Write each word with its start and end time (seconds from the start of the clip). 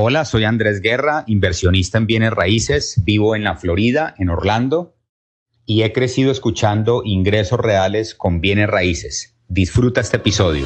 Hola, 0.00 0.24
soy 0.24 0.44
Andrés 0.44 0.80
Guerra, 0.80 1.24
inversionista 1.26 1.98
en 1.98 2.06
bienes 2.06 2.30
raíces, 2.30 3.02
vivo 3.04 3.34
en 3.34 3.42
la 3.42 3.56
Florida, 3.56 4.14
en 4.16 4.30
Orlando, 4.30 4.94
y 5.66 5.82
he 5.82 5.92
crecido 5.92 6.30
escuchando 6.30 7.02
ingresos 7.04 7.58
reales 7.58 8.14
con 8.14 8.40
bienes 8.40 8.70
raíces. 8.70 9.36
Disfruta 9.48 10.00
este 10.00 10.18
episodio. 10.18 10.64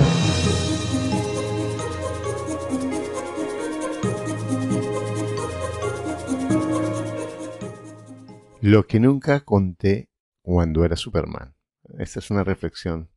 Lo 8.60 8.86
que 8.86 9.00
nunca 9.00 9.40
conté 9.40 10.10
cuando 10.42 10.84
era 10.84 10.96
Superman. 10.96 11.54
Esta 11.98 12.18
es 12.18 12.30
una 12.30 12.44
reflexión 12.44 13.08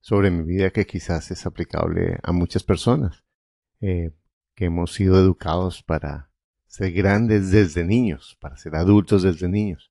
sobre 0.00 0.32
mi 0.32 0.42
vida 0.42 0.70
que 0.70 0.84
quizás 0.84 1.30
es 1.30 1.46
aplicable 1.46 2.18
a 2.24 2.32
muchas 2.32 2.64
personas. 2.64 3.22
Eh, 3.80 4.10
que 4.60 4.66
hemos 4.66 4.92
sido 4.92 5.18
educados 5.18 5.82
para 5.82 6.30
ser 6.66 6.92
grandes 6.92 7.50
desde 7.50 7.82
niños, 7.82 8.36
para 8.42 8.58
ser 8.58 8.76
adultos 8.76 9.22
desde 9.22 9.48
niños, 9.48 9.90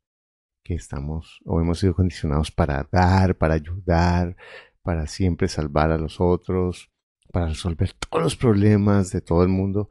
que 0.62 0.76
estamos 0.76 1.40
o 1.44 1.60
hemos 1.60 1.80
sido 1.80 1.96
condicionados 1.96 2.52
para 2.52 2.88
dar, 2.92 3.36
para 3.36 3.56
ayudar, 3.56 4.38
para 4.84 5.08
siempre 5.08 5.48
salvar 5.48 5.90
a 5.90 5.98
los 5.98 6.22
otros, 6.22 6.92
para 7.32 7.48
resolver 7.48 7.94
todos 7.94 8.22
los 8.22 8.36
problemas 8.36 9.12
de 9.12 9.22
todo 9.22 9.42
el 9.42 9.50
mundo. 9.50 9.90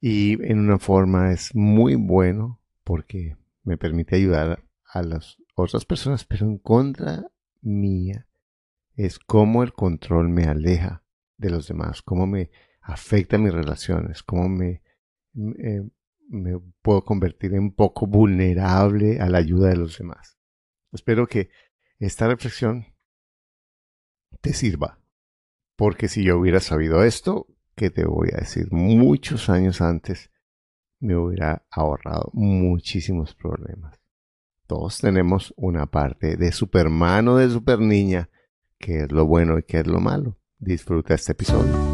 Y 0.00 0.42
en 0.50 0.58
una 0.58 0.78
forma 0.78 1.30
es 1.30 1.54
muy 1.54 1.94
bueno 1.94 2.62
porque 2.82 3.36
me 3.62 3.76
permite 3.76 4.16
ayudar 4.16 4.64
a 4.86 5.02
las 5.02 5.36
otras 5.54 5.84
personas, 5.84 6.24
pero 6.24 6.46
en 6.46 6.56
contra 6.56 7.30
mía 7.60 8.26
es 8.96 9.18
cómo 9.18 9.62
el 9.62 9.74
control 9.74 10.30
me 10.30 10.44
aleja 10.44 11.02
de 11.36 11.50
los 11.50 11.68
demás, 11.68 12.00
cómo 12.00 12.26
me 12.26 12.50
afecta 12.84 13.38
mis 13.38 13.52
relaciones, 13.52 14.22
cómo 14.22 14.48
me, 14.48 14.82
eh, 15.58 15.82
puedo 16.82 17.04
convertir 17.04 17.54
en 17.54 17.72
poco 17.72 18.06
vulnerable 18.06 19.20
a 19.20 19.28
la 19.28 19.38
ayuda 19.38 19.70
de 19.70 19.76
los 19.76 19.98
demás. 19.98 20.38
Espero 20.92 21.26
que 21.26 21.50
esta 21.98 22.28
reflexión 22.28 22.86
te 24.40 24.52
sirva, 24.52 25.00
porque 25.76 26.08
si 26.08 26.24
yo 26.24 26.38
hubiera 26.38 26.60
sabido 26.60 27.02
esto, 27.02 27.48
que 27.74 27.90
te 27.90 28.04
voy 28.04 28.28
a 28.32 28.40
decir, 28.40 28.70
muchos 28.70 29.48
años 29.48 29.80
antes, 29.80 30.30
me 31.00 31.16
hubiera 31.16 31.66
ahorrado 31.70 32.30
muchísimos 32.32 33.34
problemas. 33.34 33.98
Todos 34.66 34.98
tenemos 34.98 35.52
una 35.56 35.86
parte 35.86 36.36
de 36.36 36.52
Superman 36.52 37.28
o 37.28 37.36
de 37.36 37.50
Super 37.50 37.80
Niña, 37.80 38.30
que 38.78 39.00
es 39.00 39.12
lo 39.12 39.26
bueno 39.26 39.58
y 39.58 39.64
que 39.64 39.80
es 39.80 39.86
lo 39.86 40.00
malo. 40.00 40.38
Disfruta 40.58 41.14
este 41.14 41.32
episodio. 41.32 41.93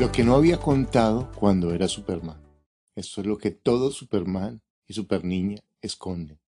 Lo 0.00 0.10
que 0.10 0.24
no 0.24 0.34
había 0.34 0.56
contado 0.56 1.30
cuando 1.34 1.74
era 1.74 1.86
Superman. 1.86 2.40
Esto 2.96 3.20
es 3.20 3.26
lo 3.26 3.36
que 3.36 3.50
todo 3.50 3.90
Superman 3.90 4.62
y 4.88 4.94
Superniña 4.94 5.58
esconden. 5.82 6.40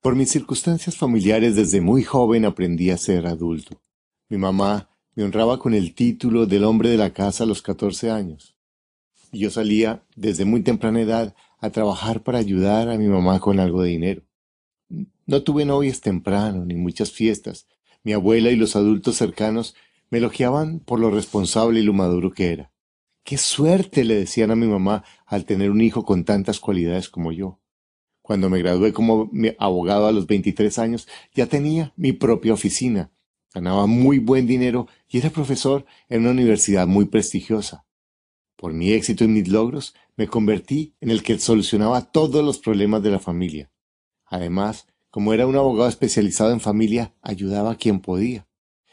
Por 0.00 0.16
mis 0.16 0.30
circunstancias 0.30 0.96
familiares 0.96 1.54
desde 1.54 1.82
muy 1.82 2.02
joven 2.02 2.46
aprendí 2.46 2.88
a 2.88 2.96
ser 2.96 3.26
adulto. 3.26 3.78
Mi 4.30 4.38
mamá 4.38 4.88
me 5.14 5.22
honraba 5.22 5.58
con 5.58 5.74
el 5.74 5.94
título 5.94 6.46
del 6.46 6.64
hombre 6.64 6.88
de 6.88 6.96
la 6.96 7.12
casa 7.12 7.44
a 7.44 7.46
los 7.46 7.60
14 7.60 8.10
años. 8.10 8.56
Y 9.32 9.40
yo 9.40 9.50
salía 9.50 10.02
desde 10.16 10.46
muy 10.46 10.62
temprana 10.62 11.02
edad 11.02 11.34
a 11.58 11.68
trabajar 11.68 12.22
para 12.22 12.38
ayudar 12.38 12.88
a 12.88 12.96
mi 12.96 13.06
mamá 13.06 13.38
con 13.38 13.60
algo 13.60 13.82
de 13.82 13.90
dinero. 13.90 14.22
No 15.26 15.42
tuve 15.42 15.66
novias 15.66 16.00
temprano 16.00 16.64
ni 16.64 16.74
muchas 16.74 17.12
fiestas. 17.12 17.66
Mi 18.02 18.14
abuela 18.14 18.50
y 18.50 18.56
los 18.56 18.76
adultos 18.76 19.16
cercanos 19.16 19.74
me 20.12 20.18
elogiaban 20.18 20.80
por 20.80 21.00
lo 21.00 21.10
responsable 21.10 21.80
y 21.80 21.84
lo 21.84 21.94
maduro 21.94 22.32
que 22.32 22.52
era. 22.52 22.70
Qué 23.24 23.38
suerte, 23.38 24.04
le 24.04 24.14
decían 24.14 24.50
a 24.50 24.56
mi 24.56 24.66
mamá, 24.66 25.04
al 25.24 25.46
tener 25.46 25.70
un 25.70 25.80
hijo 25.80 26.04
con 26.04 26.26
tantas 26.26 26.60
cualidades 26.60 27.08
como 27.08 27.32
yo. 27.32 27.62
Cuando 28.20 28.50
me 28.50 28.58
gradué 28.58 28.92
como 28.92 29.30
abogado 29.58 30.06
a 30.06 30.12
los 30.12 30.26
23 30.26 30.78
años, 30.78 31.08
ya 31.34 31.46
tenía 31.46 31.94
mi 31.96 32.12
propia 32.12 32.52
oficina, 32.52 33.10
ganaba 33.54 33.86
muy 33.86 34.18
buen 34.18 34.46
dinero 34.46 34.86
y 35.08 35.16
era 35.16 35.30
profesor 35.30 35.86
en 36.10 36.20
una 36.20 36.32
universidad 36.32 36.86
muy 36.86 37.06
prestigiosa. 37.06 37.86
Por 38.56 38.74
mi 38.74 38.92
éxito 38.92 39.24
y 39.24 39.28
mis 39.28 39.48
logros, 39.48 39.94
me 40.16 40.28
convertí 40.28 40.94
en 41.00 41.10
el 41.10 41.22
que 41.22 41.38
solucionaba 41.38 42.12
todos 42.12 42.44
los 42.44 42.58
problemas 42.58 43.02
de 43.02 43.12
la 43.12 43.18
familia. 43.18 43.72
Además, 44.26 44.86
como 45.08 45.32
era 45.32 45.46
un 45.46 45.56
abogado 45.56 45.88
especializado 45.88 46.52
en 46.52 46.60
familia, 46.60 47.14
ayudaba 47.22 47.70
a 47.70 47.76
quien 47.76 48.00
podía. 48.00 48.46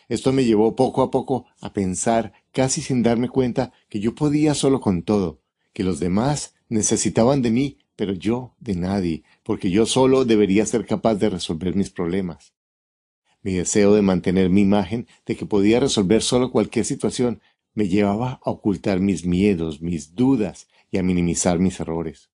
Esto 0.10 0.34
me 0.34 0.44
llevó 0.44 0.76
poco 0.76 1.04
a 1.04 1.12
poco 1.12 1.46
a 1.62 1.72
pensar, 1.72 2.34
casi 2.52 2.82
sin 2.82 3.04
darme 3.04 3.30
cuenta, 3.30 3.72
que 3.90 4.00
yo 4.00 4.16
podía 4.16 4.56
solo 4.56 4.82
con 4.82 5.04
todo, 5.04 5.40
que 5.72 5.84
los 5.84 6.00
demás 6.00 6.56
necesitaban 6.68 7.44
de 7.44 7.52
mí, 7.52 7.78
pero 7.96 8.14
yo 8.14 8.56
de 8.60 8.76
nadie, 8.76 9.24
porque 9.44 9.70
yo 9.70 9.86
solo 9.86 10.26
debería 10.26 10.66
ser 10.66 10.88
capaz 10.88 11.16
de 11.16 11.30
resolver 11.30 11.76
mis 11.76 11.92
problemas. 11.92 12.54
Mi 13.44 13.54
deseo 13.54 13.94
de 13.94 14.02
mantener 14.02 14.50
mi 14.50 14.62
imagen 14.62 15.08
de 15.26 15.36
que 15.36 15.46
podía 15.46 15.80
resolver 15.80 16.24
solo 16.24 16.52
cualquier 16.52 16.86
situación 16.86 17.40
me 17.76 17.88
llevaba 17.88 18.42
a 18.44 18.50
ocultar 18.50 19.00
mis 19.00 19.26
miedos, 19.26 19.80
mis 19.80 20.16
dudas 20.16 20.68
y 20.92 20.98
a 20.98 21.04
minimizar 21.04 21.60
mis 21.60 21.80
errores. 21.80 22.32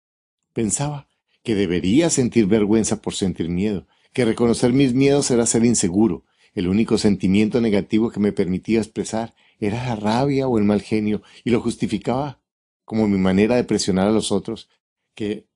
Pensaba 0.53 1.07
que 1.41 1.55
debería 1.55 2.09
sentir 2.09 2.47
vergüenza 2.47 3.01
por 3.01 3.15
sentir 3.15 3.47
miedo, 3.47 3.87
que 4.13 4.25
reconocer 4.25 4.73
mis 4.73 4.93
miedos 4.93 5.31
era 5.31 5.45
ser 5.45 5.63
inseguro, 5.63 6.25
el 6.53 6.67
único 6.67 6.97
sentimiento 6.97 7.61
negativo 7.61 8.11
que 8.11 8.19
me 8.19 8.31
permitía 8.31 8.79
expresar 8.79 9.33
era 9.59 9.85
la 9.85 9.95
rabia 9.95 10.47
o 10.47 10.57
el 10.57 10.63
mal 10.63 10.81
genio, 10.81 11.21
y 11.43 11.51
lo 11.51 11.61
justificaba 11.61 12.39
como 12.83 13.07
mi 13.07 13.17
manera 13.17 13.55
de 13.55 13.63
presionar 13.63 14.07
a 14.07 14.11
los 14.11 14.31
otros 14.31 14.69
que, 15.15 15.47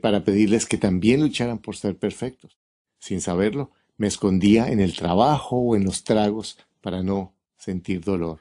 para 0.00 0.24
pedirles 0.24 0.66
que 0.66 0.78
también 0.78 1.20
lucharan 1.20 1.58
por 1.58 1.76
ser 1.76 1.96
perfectos. 1.96 2.58
Sin 2.98 3.20
saberlo, 3.20 3.70
me 3.96 4.06
escondía 4.06 4.68
en 4.68 4.80
el 4.80 4.94
trabajo 4.94 5.56
o 5.56 5.76
en 5.76 5.84
los 5.84 6.04
tragos 6.04 6.58
para 6.80 7.02
no 7.02 7.34
sentir 7.56 8.02
dolor. 8.02 8.40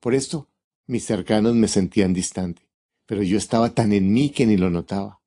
Por 0.00 0.14
esto, 0.14 0.48
mis 0.86 1.04
cercanos 1.04 1.54
me 1.54 1.68
sentían 1.68 2.14
distante, 2.14 2.62
pero 3.06 3.22
yo 3.22 3.36
estaba 3.36 3.74
tan 3.74 3.92
en 3.92 4.12
mí 4.12 4.30
que 4.30 4.46
ni 4.46 4.56
lo 4.56 4.70
notaba. 4.70 5.20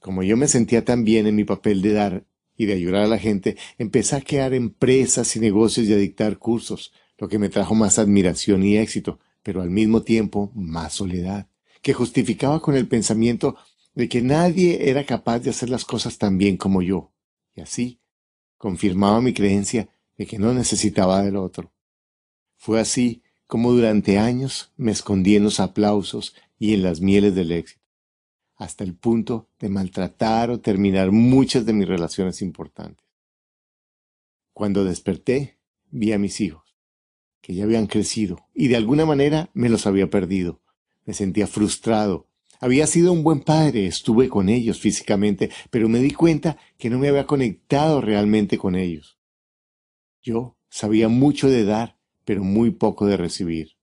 Como 0.00 0.22
yo 0.22 0.36
me 0.36 0.48
sentía 0.48 0.84
tan 0.84 1.04
bien 1.04 1.26
en 1.26 1.36
mi 1.36 1.44
papel 1.44 1.80
de 1.80 1.92
dar 1.92 2.24
y 2.56 2.66
de 2.66 2.74
ayudar 2.74 3.02
a 3.02 3.08
la 3.08 3.18
gente, 3.18 3.56
empecé 3.78 4.16
a 4.16 4.20
crear 4.20 4.54
empresas 4.54 5.34
y 5.36 5.40
negocios 5.40 5.86
y 5.86 5.92
a 5.92 5.96
dictar 5.96 6.38
cursos, 6.38 6.92
lo 7.18 7.28
que 7.28 7.38
me 7.38 7.48
trajo 7.48 7.74
más 7.74 7.98
admiración 7.98 8.62
y 8.64 8.76
éxito, 8.76 9.18
pero 9.42 9.62
al 9.62 9.70
mismo 9.70 10.02
tiempo 10.02 10.50
más 10.54 10.94
soledad, 10.94 11.48
que 11.82 11.92
justificaba 11.92 12.60
con 12.60 12.76
el 12.76 12.88
pensamiento 12.88 13.56
de 13.94 14.08
que 14.08 14.22
nadie 14.22 14.90
era 14.90 15.04
capaz 15.04 15.40
de 15.40 15.50
hacer 15.50 15.68
las 15.68 15.84
cosas 15.84 16.18
tan 16.18 16.38
bien 16.38 16.56
como 16.56 16.82
yo, 16.82 17.12
y 17.54 17.60
así 17.60 18.00
confirmaba 18.56 19.20
mi 19.20 19.34
creencia 19.34 19.88
de 20.16 20.26
que 20.26 20.38
no 20.38 20.54
necesitaba 20.54 21.22
del 21.22 21.36
otro. 21.36 21.72
Fue 22.56 22.80
así 22.80 23.22
como 23.46 23.72
durante 23.72 24.18
años 24.18 24.72
me 24.76 24.92
escondí 24.92 25.36
en 25.36 25.44
los 25.44 25.60
aplausos 25.60 26.34
y 26.58 26.72
en 26.72 26.82
las 26.82 27.00
mieles 27.00 27.34
del 27.34 27.52
éxito 27.52 27.83
hasta 28.56 28.84
el 28.84 28.94
punto 28.94 29.50
de 29.58 29.68
maltratar 29.68 30.50
o 30.50 30.60
terminar 30.60 31.10
muchas 31.10 31.66
de 31.66 31.72
mis 31.72 31.88
relaciones 31.88 32.42
importantes. 32.42 33.06
Cuando 34.52 34.84
desperté, 34.84 35.58
vi 35.90 36.12
a 36.12 36.18
mis 36.18 36.40
hijos, 36.40 36.76
que 37.40 37.54
ya 37.54 37.64
habían 37.64 37.86
crecido, 37.86 38.48
y 38.54 38.68
de 38.68 38.76
alguna 38.76 39.04
manera 39.04 39.50
me 39.54 39.68
los 39.68 39.86
había 39.86 40.08
perdido. 40.08 40.62
Me 41.04 41.14
sentía 41.14 41.46
frustrado. 41.46 42.28
Había 42.60 42.86
sido 42.86 43.12
un 43.12 43.22
buen 43.24 43.40
padre, 43.40 43.86
estuve 43.86 44.28
con 44.28 44.48
ellos 44.48 44.78
físicamente, 44.80 45.50
pero 45.70 45.88
me 45.88 45.98
di 45.98 46.12
cuenta 46.12 46.56
que 46.78 46.88
no 46.88 46.98
me 46.98 47.08
había 47.08 47.26
conectado 47.26 48.00
realmente 48.00 48.56
con 48.56 48.76
ellos. 48.76 49.18
Yo 50.22 50.56
sabía 50.70 51.08
mucho 51.08 51.50
de 51.50 51.64
dar, 51.64 51.98
pero 52.24 52.42
muy 52.42 52.70
poco 52.70 53.06
de 53.06 53.16
recibir. 53.16 53.76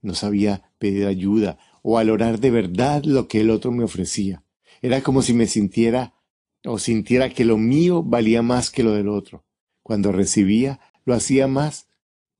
No 0.00 0.14
sabía 0.14 0.72
pedir 0.78 1.06
ayuda 1.06 1.58
o 1.88 1.92
valorar 1.92 2.40
de 2.40 2.50
verdad 2.50 3.04
lo 3.04 3.28
que 3.28 3.42
el 3.42 3.48
otro 3.48 3.70
me 3.70 3.84
ofrecía. 3.84 4.42
Era 4.82 5.02
como 5.02 5.22
si 5.22 5.32
me 5.34 5.46
sintiera 5.46 6.14
o 6.64 6.80
sintiera 6.80 7.30
que 7.30 7.44
lo 7.44 7.58
mío 7.58 8.02
valía 8.02 8.42
más 8.42 8.70
que 8.70 8.82
lo 8.82 8.90
del 8.90 9.08
otro. 9.08 9.44
Cuando 9.84 10.10
recibía, 10.10 10.80
lo 11.04 11.14
hacía 11.14 11.46
más 11.46 11.86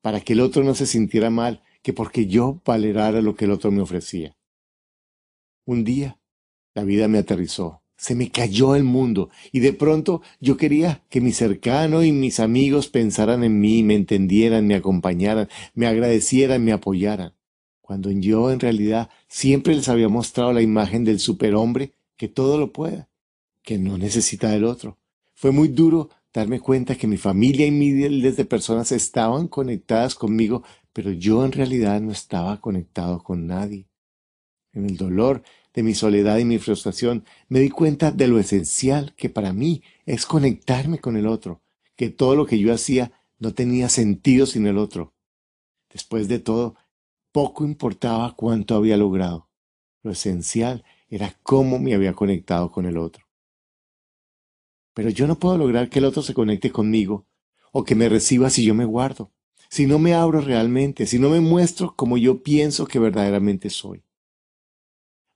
para 0.00 0.20
que 0.20 0.32
el 0.32 0.40
otro 0.40 0.64
no 0.64 0.75
se 0.75 0.84
sintiera 0.84 1.31
mal 1.31 1.62
que 1.81 1.93
porque 1.93 2.26
yo 2.26 2.60
valerara 2.64 3.22
lo 3.22 3.37
que 3.37 3.44
el 3.44 3.52
otro 3.52 3.70
me 3.70 3.82
ofrecía. 3.82 4.37
Un 5.64 5.84
día, 5.84 6.19
la 6.75 6.82
vida 6.82 7.06
me 7.06 7.19
aterrizó, 7.19 7.82
se 7.96 8.16
me 8.16 8.32
cayó 8.32 8.75
el 8.75 8.82
mundo 8.82 9.31
y 9.52 9.60
de 9.60 9.72
pronto 9.72 10.22
yo 10.40 10.56
quería 10.56 11.04
que 11.08 11.20
mi 11.20 11.31
cercano 11.31 12.02
y 12.02 12.10
mis 12.10 12.40
amigos 12.40 12.88
pensaran 12.88 13.44
en 13.44 13.60
mí, 13.60 13.84
me 13.84 13.94
entendieran, 13.94 14.66
me 14.66 14.75
acompañaran, 14.75 15.48
me 15.72 15.87
agradecieran, 15.87 16.64
me 16.64 16.72
apoyaran, 16.72 17.35
cuando 17.86 18.10
yo 18.10 18.50
en 18.50 18.58
realidad 18.58 19.10
siempre 19.28 19.76
les 19.76 19.88
había 19.88 20.08
mostrado 20.08 20.52
la 20.52 20.60
imagen 20.60 21.04
del 21.04 21.20
superhombre 21.20 21.92
que 22.16 22.26
todo 22.26 22.58
lo 22.58 22.72
puede, 22.72 23.06
que 23.62 23.78
no 23.78 23.96
necesita 23.96 24.50
del 24.50 24.64
otro. 24.64 24.98
Fue 25.34 25.52
muy 25.52 25.68
duro 25.68 26.10
darme 26.34 26.58
cuenta 26.58 26.96
que 26.96 27.06
mi 27.06 27.16
familia 27.16 27.64
y 27.64 27.70
miles 27.70 28.36
de 28.36 28.44
personas 28.44 28.90
estaban 28.90 29.46
conectadas 29.46 30.16
conmigo, 30.16 30.64
pero 30.92 31.12
yo 31.12 31.44
en 31.44 31.52
realidad 31.52 32.00
no 32.00 32.10
estaba 32.10 32.60
conectado 32.60 33.22
con 33.22 33.46
nadie. 33.46 33.86
En 34.72 34.86
el 34.86 34.96
dolor 34.96 35.44
de 35.72 35.84
mi 35.84 35.94
soledad 35.94 36.38
y 36.38 36.44
mi 36.44 36.58
frustración, 36.58 37.24
me 37.48 37.60
di 37.60 37.70
cuenta 37.70 38.10
de 38.10 38.26
lo 38.26 38.40
esencial 38.40 39.14
que 39.16 39.30
para 39.30 39.52
mí 39.52 39.84
es 40.06 40.26
conectarme 40.26 40.98
con 40.98 41.16
el 41.16 41.28
otro, 41.28 41.62
que 41.94 42.10
todo 42.10 42.34
lo 42.34 42.46
que 42.46 42.58
yo 42.58 42.74
hacía 42.74 43.12
no 43.38 43.54
tenía 43.54 43.88
sentido 43.88 44.44
sin 44.44 44.66
el 44.66 44.76
otro. 44.76 45.14
Después 45.92 46.26
de 46.26 46.40
todo, 46.40 46.74
poco 47.36 47.66
importaba 47.66 48.34
cuánto 48.34 48.74
había 48.74 48.96
logrado. 48.96 49.50
Lo 50.02 50.12
esencial 50.12 50.86
era 51.10 51.38
cómo 51.42 51.78
me 51.78 51.92
había 51.92 52.14
conectado 52.14 52.72
con 52.72 52.86
el 52.86 52.96
otro. 52.96 53.26
Pero 54.94 55.10
yo 55.10 55.26
no 55.26 55.38
puedo 55.38 55.58
lograr 55.58 55.90
que 55.90 55.98
el 55.98 56.06
otro 56.06 56.22
se 56.22 56.32
conecte 56.32 56.72
conmigo 56.72 57.26
o 57.72 57.84
que 57.84 57.94
me 57.94 58.08
reciba 58.08 58.48
si 58.48 58.64
yo 58.64 58.74
me 58.74 58.86
guardo, 58.86 59.34
si 59.68 59.86
no 59.86 59.98
me 59.98 60.14
abro 60.14 60.40
realmente, 60.40 61.04
si 61.04 61.18
no 61.18 61.28
me 61.28 61.40
muestro 61.40 61.94
como 61.94 62.16
yo 62.16 62.42
pienso 62.42 62.86
que 62.86 62.98
verdaderamente 62.98 63.68
soy. 63.68 64.02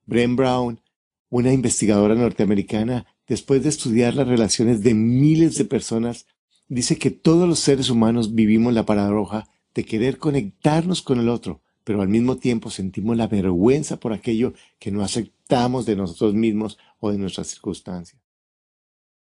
Bren 0.06 0.36
Brown, 0.36 0.80
una 1.28 1.52
investigadora 1.52 2.14
norteamericana, 2.14 3.04
después 3.26 3.62
de 3.62 3.68
estudiar 3.68 4.14
las 4.14 4.26
relaciones 4.26 4.82
de 4.82 4.94
miles 4.94 5.58
de 5.58 5.66
personas, 5.66 6.24
dice 6.66 6.96
que 6.96 7.10
todos 7.10 7.46
los 7.46 7.58
seres 7.58 7.90
humanos 7.90 8.34
vivimos 8.34 8.72
la 8.72 8.86
paradoja 8.86 9.50
de 9.74 9.84
querer 9.84 10.16
conectarnos 10.16 11.02
con 11.02 11.20
el 11.20 11.28
otro, 11.28 11.60
pero 11.90 12.02
al 12.02 12.08
mismo 12.08 12.36
tiempo 12.36 12.70
sentimos 12.70 13.16
la 13.16 13.26
vergüenza 13.26 13.98
por 13.98 14.12
aquello 14.12 14.52
que 14.78 14.92
no 14.92 15.02
aceptamos 15.02 15.86
de 15.86 15.96
nosotros 15.96 16.34
mismos 16.34 16.78
o 17.00 17.10
de 17.10 17.18
nuestras 17.18 17.48
circunstancias. 17.48 18.22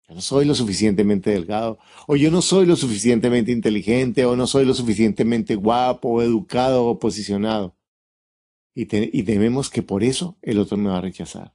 Yo 0.08 0.16
no 0.16 0.20
soy 0.20 0.46
lo 0.46 0.54
suficientemente 0.56 1.30
delgado, 1.30 1.78
o 2.08 2.16
yo 2.16 2.28
no 2.32 2.42
soy 2.42 2.66
lo 2.66 2.74
suficientemente 2.74 3.52
inteligente, 3.52 4.24
o 4.24 4.34
no 4.34 4.48
soy 4.48 4.64
lo 4.64 4.74
suficientemente 4.74 5.54
guapo, 5.54 6.20
educado, 6.22 6.86
o 6.86 6.98
posicionado. 6.98 7.76
Y, 8.74 8.88
y 9.16 9.22
tememos 9.22 9.70
que 9.70 9.82
por 9.82 10.02
eso 10.02 10.36
el 10.42 10.58
otro 10.58 10.76
me 10.76 10.90
va 10.90 10.98
a 10.98 11.02
rechazar. 11.02 11.54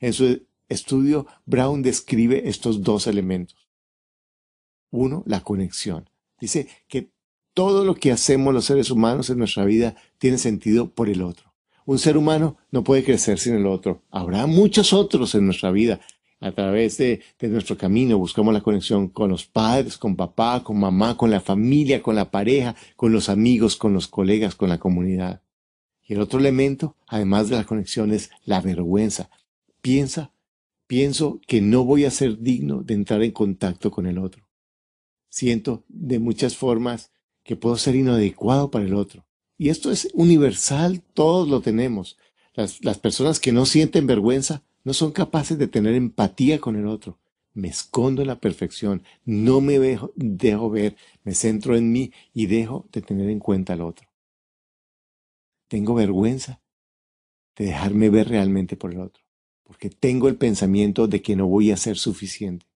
En 0.00 0.12
su 0.12 0.44
estudio, 0.68 1.28
Brown 1.46 1.82
describe 1.82 2.48
estos 2.48 2.82
dos 2.82 3.06
elementos. 3.06 3.68
Uno, 4.90 5.22
la 5.24 5.44
conexión. 5.44 6.10
Dice 6.40 6.66
que 6.88 7.12
todo 7.54 7.84
lo 7.84 7.94
que 7.94 8.12
hacemos 8.12 8.54
los 8.54 8.64
seres 8.64 8.90
humanos 8.90 9.30
en 9.30 9.38
nuestra 9.38 9.64
vida 9.64 9.94
tiene 10.22 10.38
sentido 10.38 10.88
por 10.88 11.08
el 11.08 11.20
otro. 11.20 11.52
Un 11.84 11.98
ser 11.98 12.16
humano 12.16 12.56
no 12.70 12.84
puede 12.84 13.02
crecer 13.02 13.40
sin 13.40 13.56
el 13.56 13.66
otro. 13.66 14.04
Habrá 14.08 14.46
muchos 14.46 14.92
otros 14.92 15.34
en 15.34 15.46
nuestra 15.46 15.72
vida, 15.72 15.98
a 16.38 16.52
través 16.52 16.96
de, 16.96 17.22
nuestro 17.40 17.76
camino 17.76 18.18
buscamos 18.18 18.54
la 18.54 18.60
conexión 18.60 19.08
con 19.08 19.30
los 19.30 19.46
padres, 19.46 19.98
con 19.98 20.14
papá, 20.14 20.62
con 20.62 20.78
mamá, 20.78 21.16
con 21.16 21.28
la 21.32 21.40
familia, 21.40 22.00
con 22.00 22.14
la 22.14 22.30
pareja, 22.30 22.76
con 22.94 23.10
los 23.10 23.28
amigos, 23.28 23.74
con 23.74 23.94
los 23.94 24.06
colegas, 24.06 24.54
con 24.54 24.68
la 24.68 24.78
comunidad. 24.78 25.42
Y 26.04 26.12
el 26.12 26.20
otro 26.20 26.38
elemento, 26.38 26.94
además 27.08 27.48
de 27.48 27.56
la 27.56 27.64
conexión, 27.64 28.12
es 28.12 28.30
la 28.44 28.60
vergüenza. 28.60 29.28
Piensa, 29.80 30.30
pienso 30.86 31.40
que 31.48 31.60
no 31.60 31.84
voy 31.84 32.04
a 32.04 32.12
ser 32.12 32.38
digno 32.38 32.84
de 32.84 32.94
entrar 32.94 33.24
en 33.24 33.32
contacto 33.32 33.90
con 33.90 34.06
el 34.06 34.18
otro. 34.18 34.48
Siento 35.28 35.82
de 35.88 36.20
muchas 36.20 36.56
formas 36.56 37.10
que 37.42 37.56
puedo 37.56 37.76
ser 37.76 37.96
inadecuado 37.96 38.70
para 38.70 38.84
el 38.84 38.94
otro. 38.94 39.26
Y 39.62 39.68
esto 39.68 39.92
es 39.92 40.08
universal, 40.12 41.04
todos 41.14 41.48
lo 41.48 41.60
tenemos. 41.60 42.18
Las, 42.52 42.98
personas 42.98 43.38
que 43.38 43.52
no 43.52 43.64
sienten 43.64 44.08
vergüenza 44.08 44.64
no 44.82 44.92
son 44.92 45.12
capaces 45.12 45.56
de 45.56 45.68
tener 45.68 45.94
empatía 45.94 46.60
con 46.60 46.74
el 46.74 46.88
otro. 46.88 47.20
Me 47.54 47.68
escondo 47.68 48.22
en 48.22 48.26
la 48.26 48.40
perfección, 48.40 49.04
no 49.24 49.60
me 49.60 49.78
dejo, 49.78 50.12
dejo 50.16 50.68
ver, 50.68 50.96
me 51.22 51.32
centro 51.32 51.76
en 51.76 51.92
mí 51.92 52.12
y 52.34 52.46
dejo 52.46 52.88
de 52.90 53.02
tener 53.02 53.30
en 53.30 53.38
cuenta 53.38 53.74
al 53.74 53.82
otro. 53.82 54.08
Tengo 55.68 55.94
vergüenza 55.94 56.60
de 57.54 57.66
dejarme 57.66 58.10
ver 58.10 58.30
realmente 58.30 58.76
por 58.76 58.92
el 58.92 58.98
otro, 58.98 59.22
porque 59.62 59.90
tengo 59.90 60.26
el 60.26 60.34
pensamiento 60.34 61.06
de 61.06 61.22
que 61.22 61.36
no 61.36 61.46
voy 61.46 61.70
a 61.70 61.76
ser 61.76 61.98
suficiente. 61.98 62.66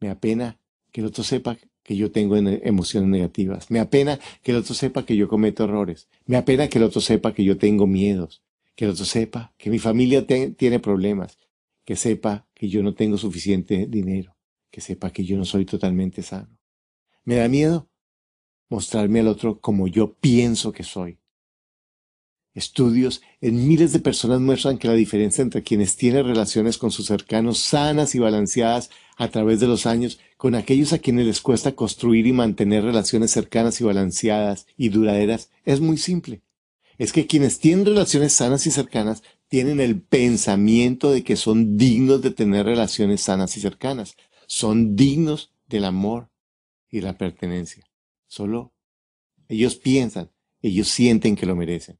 Me 0.00 0.10
apena 0.10 0.58
que 0.90 1.02
el 1.02 1.06
otro 1.06 1.22
sepa 1.22 1.56
que 1.86 1.96
yo 1.96 2.10
tengo 2.10 2.36
emociones 2.36 3.08
negativas. 3.08 3.70
Me 3.70 3.78
apena 3.78 4.18
que 4.42 4.50
el 4.50 4.58
otro 4.58 4.74
sepa 4.74 5.06
que 5.06 5.16
yo 5.16 5.28
cometo 5.28 5.64
errores. 5.64 6.08
Me 6.26 6.36
apena 6.36 6.68
que 6.68 6.78
el 6.78 6.84
otro 6.84 7.00
sepa 7.00 7.32
que 7.32 7.44
yo 7.44 7.56
tengo 7.56 7.86
miedos 7.86 8.42
que 8.76 8.84
el 8.84 8.90
otro 8.92 9.06
sepa 9.06 9.52
que 9.56 9.70
mi 9.70 9.78
familia 9.78 10.26
tiene 10.26 10.78
problemas, 10.78 11.38
que 11.84 11.96
sepa 11.96 12.46
que 12.54 12.68
yo 12.68 12.82
no 12.82 12.94
tengo 12.94 13.16
suficiente 13.16 13.86
dinero, 13.88 14.36
que 14.70 14.82
sepa 14.82 15.10
que 15.10 15.24
yo 15.24 15.36
no 15.38 15.46
soy 15.46 15.64
totalmente 15.64 16.22
sano. 16.22 16.58
Me 17.24 17.36
da 17.36 17.48
miedo 17.48 17.88
mostrarme 18.68 19.20
al 19.20 19.28
otro 19.28 19.60
como 19.60 19.88
yo 19.88 20.14
pienso 20.14 20.72
que 20.72 20.82
soy. 20.82 21.18
Estudios 22.52 23.22
en 23.40 23.66
miles 23.66 23.92
de 23.92 24.00
personas 24.00 24.40
muestran 24.40 24.78
que 24.78 24.88
la 24.88 24.94
diferencia 24.94 25.42
entre 25.42 25.62
quienes 25.62 25.96
tienen 25.96 26.26
relaciones 26.26 26.78
con 26.78 26.90
sus 26.90 27.06
cercanos 27.06 27.58
sanas 27.58 28.14
y 28.14 28.18
balanceadas 28.18 28.90
a 29.16 29.28
través 29.28 29.60
de 29.60 29.66
los 29.66 29.86
años 29.86 30.20
con 30.36 30.54
aquellos 30.54 30.92
a 30.92 30.98
quienes 30.98 31.26
les 31.26 31.40
cuesta 31.40 31.72
construir 31.72 32.26
y 32.26 32.32
mantener 32.32 32.84
relaciones 32.84 33.30
cercanas 33.30 33.80
y 33.80 33.84
balanceadas 33.84 34.66
y 34.76 34.90
duraderas 34.90 35.50
es 35.64 35.80
muy 35.80 35.96
simple 35.96 36.42
es 36.98 37.12
que 37.12 37.26
quienes 37.26 37.58
tienen 37.58 37.84
relaciones 37.84 38.32
sanas 38.32 38.66
y 38.66 38.70
cercanas 38.70 39.22
tienen 39.48 39.80
el 39.80 40.00
pensamiento 40.00 41.10
de 41.10 41.22
que 41.22 41.36
son 41.36 41.76
dignos 41.76 42.22
de 42.22 42.30
tener 42.30 42.66
relaciones 42.66 43.20
sanas 43.20 43.56
y 43.56 43.60
cercanas. 43.60 44.16
Son 44.46 44.96
dignos 44.96 45.52
del 45.68 45.84
amor 45.84 46.30
y 46.90 47.00
la 47.00 47.18
pertenencia. 47.18 47.84
Solo 48.26 48.72
ellos 49.48 49.76
piensan, 49.76 50.30
ellos 50.62 50.88
sienten 50.88 51.36
que 51.36 51.46
lo 51.46 51.54
merecen. 51.54 51.98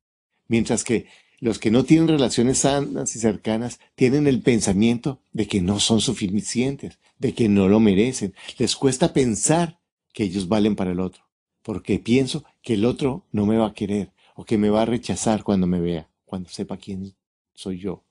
Mientras 0.48 0.82
que 0.82 1.06
los 1.38 1.58
que 1.58 1.70
no 1.70 1.84
tienen 1.84 2.08
relaciones 2.08 2.58
sanas 2.58 3.14
y 3.14 3.18
cercanas 3.18 3.78
tienen 3.94 4.26
el 4.26 4.40
pensamiento 4.40 5.20
de 5.32 5.46
que 5.46 5.60
no 5.60 5.78
son 5.80 6.00
suficientes, 6.00 6.98
de 7.18 7.34
que 7.34 7.48
no 7.48 7.68
lo 7.68 7.80
merecen. 7.80 8.34
Les 8.58 8.76
cuesta 8.76 9.12
pensar 9.12 9.80
que 10.12 10.24
ellos 10.24 10.48
valen 10.48 10.76
para 10.76 10.92
el 10.92 11.00
otro, 11.00 11.24
porque 11.62 11.98
pienso 11.98 12.44
que 12.62 12.74
el 12.74 12.84
otro 12.84 13.24
no 13.32 13.46
me 13.46 13.56
va 13.56 13.68
a 13.68 13.74
querer, 13.74 14.12
o 14.34 14.44
que 14.44 14.58
me 14.58 14.70
va 14.70 14.82
a 14.82 14.86
rechazar 14.86 15.42
cuando 15.42 15.66
me 15.66 15.80
vea, 15.80 16.08
cuando 16.24 16.48
sepa 16.48 16.76
quién 16.76 17.14
soy 17.54 17.78
yo. 17.78 18.04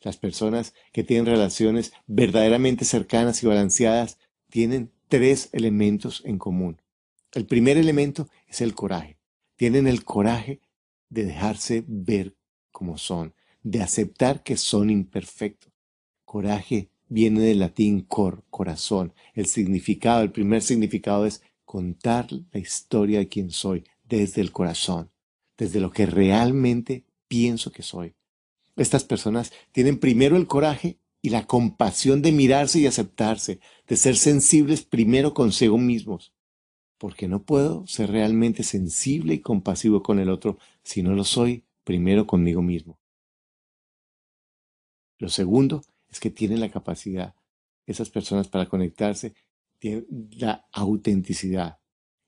Las 0.00 0.16
personas 0.16 0.74
que 0.92 1.02
tienen 1.02 1.26
relaciones 1.26 1.92
verdaderamente 2.06 2.84
cercanas 2.84 3.42
y 3.42 3.46
balanceadas 3.46 4.18
tienen 4.50 4.92
tres 5.08 5.48
elementos 5.52 6.22
en 6.24 6.38
común. 6.38 6.80
El 7.32 7.46
primer 7.46 7.78
elemento 7.78 8.28
es 8.46 8.60
el 8.60 8.74
coraje. 8.74 9.16
Tienen 9.56 9.86
el 9.86 10.04
coraje 10.04 10.60
de 11.08 11.24
dejarse 11.24 11.84
ver 11.86 12.36
como 12.70 12.98
son, 12.98 13.34
de 13.62 13.82
aceptar 13.82 14.42
que 14.42 14.56
son 14.56 14.90
imperfectos. 14.90 15.72
Coraje 16.24 16.90
viene 17.08 17.40
del 17.40 17.60
latín 17.60 18.00
cor, 18.02 18.44
corazón. 18.50 19.12
El 19.34 19.46
significado, 19.46 20.22
el 20.22 20.32
primer 20.32 20.62
significado 20.62 21.26
es 21.26 21.42
contar 21.64 22.28
la 22.30 22.60
historia 22.60 23.18
de 23.18 23.28
quién 23.28 23.50
soy 23.50 23.84
desde 24.04 24.40
el 24.40 24.52
corazón 24.52 25.10
desde 25.56 25.80
lo 25.80 25.90
que 25.90 26.06
realmente 26.06 27.04
pienso 27.28 27.72
que 27.72 27.82
soy. 27.82 28.14
Estas 28.76 29.04
personas 29.04 29.52
tienen 29.72 29.98
primero 29.98 30.36
el 30.36 30.46
coraje 30.46 30.98
y 31.22 31.30
la 31.30 31.46
compasión 31.46 32.22
de 32.22 32.32
mirarse 32.32 32.80
y 32.80 32.86
aceptarse, 32.86 33.60
de 33.86 33.96
ser 33.96 34.16
sensibles 34.16 34.84
primero 34.84 35.32
consigo 35.32 35.78
mismos, 35.78 36.32
porque 36.98 37.28
no 37.28 37.44
puedo 37.44 37.86
ser 37.86 38.10
realmente 38.10 38.62
sensible 38.62 39.34
y 39.34 39.40
compasivo 39.40 40.02
con 40.02 40.18
el 40.18 40.28
otro 40.28 40.58
si 40.82 41.02
no 41.02 41.14
lo 41.14 41.24
soy 41.24 41.64
primero 41.84 42.26
conmigo 42.26 42.62
mismo. 42.62 42.98
Lo 45.18 45.28
segundo 45.28 45.82
es 46.14 46.20
que 46.20 46.30
tienen 46.30 46.60
la 46.60 46.70
capacidad, 46.70 47.34
esas 47.86 48.08
personas 48.08 48.46
para 48.46 48.66
conectarse, 48.66 49.34
tienen 49.80 50.06
la 50.30 50.64
autenticidad, 50.72 51.78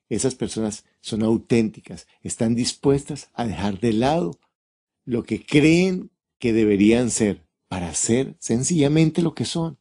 esas 0.08 0.34
personas 0.34 0.84
son 1.00 1.22
auténticas, 1.22 2.08
están 2.20 2.56
dispuestas 2.56 3.30
a 3.32 3.46
dejar 3.46 3.78
de 3.78 3.92
lado 3.92 4.40
lo 5.04 5.22
que 5.22 5.44
creen 5.46 6.10
que 6.38 6.52
deberían 6.52 7.10
ser 7.10 7.46
para 7.68 7.94
ser 7.94 8.34
sencillamente 8.40 9.22
lo 9.22 9.34
que 9.34 9.44
son, 9.44 9.78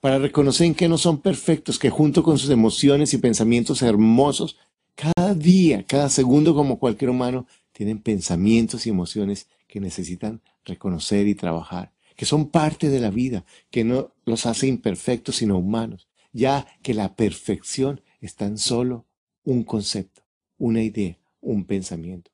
para 0.00 0.18
reconocer 0.18 0.74
que 0.74 0.88
no 0.88 0.98
son 0.98 1.22
perfectos, 1.22 1.78
que 1.78 1.90
junto 1.90 2.24
con 2.24 2.38
sus 2.38 2.50
emociones 2.50 3.14
y 3.14 3.18
pensamientos 3.18 3.82
hermosos, 3.82 4.58
cada 4.96 5.34
día, 5.34 5.84
cada 5.86 6.08
segundo 6.08 6.56
como 6.56 6.80
cualquier 6.80 7.10
humano, 7.10 7.46
tienen 7.72 8.00
pensamientos 8.02 8.86
y 8.86 8.90
emociones 8.90 9.48
que 9.68 9.78
necesitan 9.78 10.42
reconocer 10.64 11.28
y 11.28 11.36
trabajar, 11.36 11.93
que 12.16 12.26
son 12.26 12.50
parte 12.50 12.88
de 12.88 13.00
la 13.00 13.10
vida, 13.10 13.44
que 13.70 13.84
no 13.84 14.12
los 14.24 14.46
hace 14.46 14.66
imperfectos 14.66 15.36
sino 15.36 15.58
humanos, 15.58 16.08
ya 16.32 16.66
que 16.82 16.94
la 16.94 17.16
perfección 17.16 18.00
es 18.20 18.34
tan 18.34 18.58
solo 18.58 19.06
un 19.44 19.64
concepto, 19.64 20.22
una 20.58 20.82
idea, 20.82 21.18
un 21.40 21.64
pensamiento. 21.64 22.30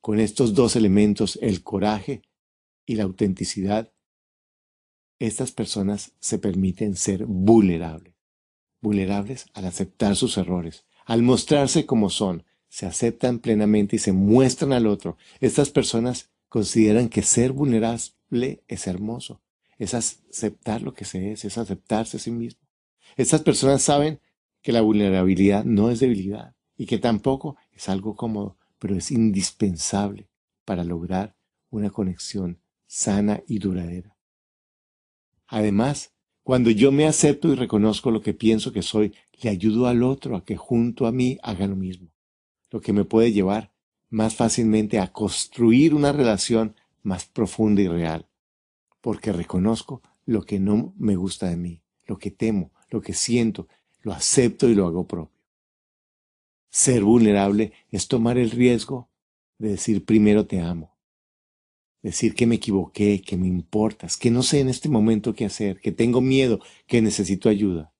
Con 0.00 0.20
estos 0.20 0.54
dos 0.54 0.76
elementos, 0.76 1.38
el 1.42 1.62
coraje 1.62 2.22
y 2.84 2.94
la 2.94 3.04
autenticidad, 3.04 3.92
estas 5.18 5.50
personas 5.50 6.12
se 6.20 6.38
permiten 6.38 6.94
ser 6.94 7.24
vulnerables, 7.24 8.14
vulnerables 8.80 9.46
al 9.54 9.64
aceptar 9.64 10.14
sus 10.14 10.36
errores, 10.36 10.84
al 11.06 11.22
mostrarse 11.22 11.86
como 11.86 12.10
son, 12.10 12.44
se 12.68 12.86
aceptan 12.86 13.38
plenamente 13.38 13.96
y 13.96 13.98
se 13.98 14.12
muestran 14.12 14.72
al 14.72 14.86
otro. 14.86 15.16
Estas 15.40 15.70
personas 15.70 16.30
consideran 16.56 17.10
que 17.10 17.20
ser 17.20 17.52
vulnerable 17.52 18.64
es 18.66 18.86
hermoso, 18.86 19.42
es 19.76 19.92
aceptar 19.92 20.80
lo 20.80 20.94
que 20.94 21.04
se 21.04 21.32
es, 21.32 21.44
es 21.44 21.58
aceptarse 21.58 22.16
a 22.16 22.20
sí 22.20 22.30
mismo. 22.30 22.62
Estas 23.18 23.42
personas 23.42 23.82
saben 23.82 24.20
que 24.62 24.72
la 24.72 24.80
vulnerabilidad 24.80 25.66
no 25.66 25.90
es 25.90 26.00
debilidad 26.00 26.54
y 26.74 26.86
que 26.86 26.96
tampoco 26.96 27.58
es 27.72 27.90
algo 27.90 28.16
cómodo, 28.16 28.56
pero 28.78 28.96
es 28.96 29.10
indispensable 29.10 30.30
para 30.64 30.82
lograr 30.82 31.36
una 31.68 31.90
conexión 31.90 32.62
sana 32.86 33.42
y 33.46 33.58
duradera. 33.58 34.16
Además, 35.48 36.14
cuando 36.42 36.70
yo 36.70 36.90
me 36.90 37.04
acepto 37.04 37.52
y 37.52 37.54
reconozco 37.54 38.10
lo 38.10 38.22
que 38.22 38.32
pienso 38.32 38.72
que 38.72 38.80
soy, 38.80 39.12
le 39.42 39.50
ayudo 39.50 39.88
al 39.88 40.02
otro 40.02 40.34
a 40.34 40.42
que 40.42 40.56
junto 40.56 41.06
a 41.06 41.12
mí 41.12 41.36
haga 41.42 41.66
lo 41.66 41.76
mismo 41.76 42.16
lo 42.70 42.80
que 42.80 42.92
me 42.92 43.04
puede 43.04 43.32
llevar 43.32 43.72
más 44.08 44.34
fácilmente 44.34 44.98
a 44.98 45.12
construir 45.12 45.94
una 45.94 46.12
relación 46.12 46.74
más 47.02 47.24
profunda 47.26 47.82
y 47.82 47.88
real, 47.88 48.26
porque 49.00 49.32
reconozco 49.32 50.02
lo 50.24 50.42
que 50.42 50.58
no 50.58 50.94
me 50.96 51.16
gusta 51.16 51.48
de 51.48 51.56
mí, 51.56 51.82
lo 52.06 52.18
que 52.18 52.30
temo, 52.30 52.72
lo 52.90 53.00
que 53.00 53.14
siento, 53.14 53.68
lo 54.02 54.12
acepto 54.12 54.68
y 54.68 54.74
lo 54.74 54.86
hago 54.86 55.06
propio. 55.06 55.36
Ser 56.70 57.02
vulnerable 57.04 57.72
es 57.90 58.08
tomar 58.08 58.38
el 58.38 58.50
riesgo 58.50 59.08
de 59.58 59.70
decir 59.70 60.04
primero 60.04 60.46
te 60.46 60.60
amo, 60.60 60.96
decir 62.02 62.34
que 62.34 62.46
me 62.46 62.56
equivoqué, 62.56 63.22
que 63.22 63.36
me 63.36 63.48
importas, 63.48 64.16
que 64.16 64.30
no 64.30 64.42
sé 64.42 64.60
en 64.60 64.68
este 64.68 64.88
momento 64.88 65.34
qué 65.34 65.46
hacer, 65.46 65.80
que 65.80 65.92
tengo 65.92 66.20
miedo, 66.20 66.60
que 66.86 67.02
necesito 67.02 67.48
ayuda. 67.48 67.92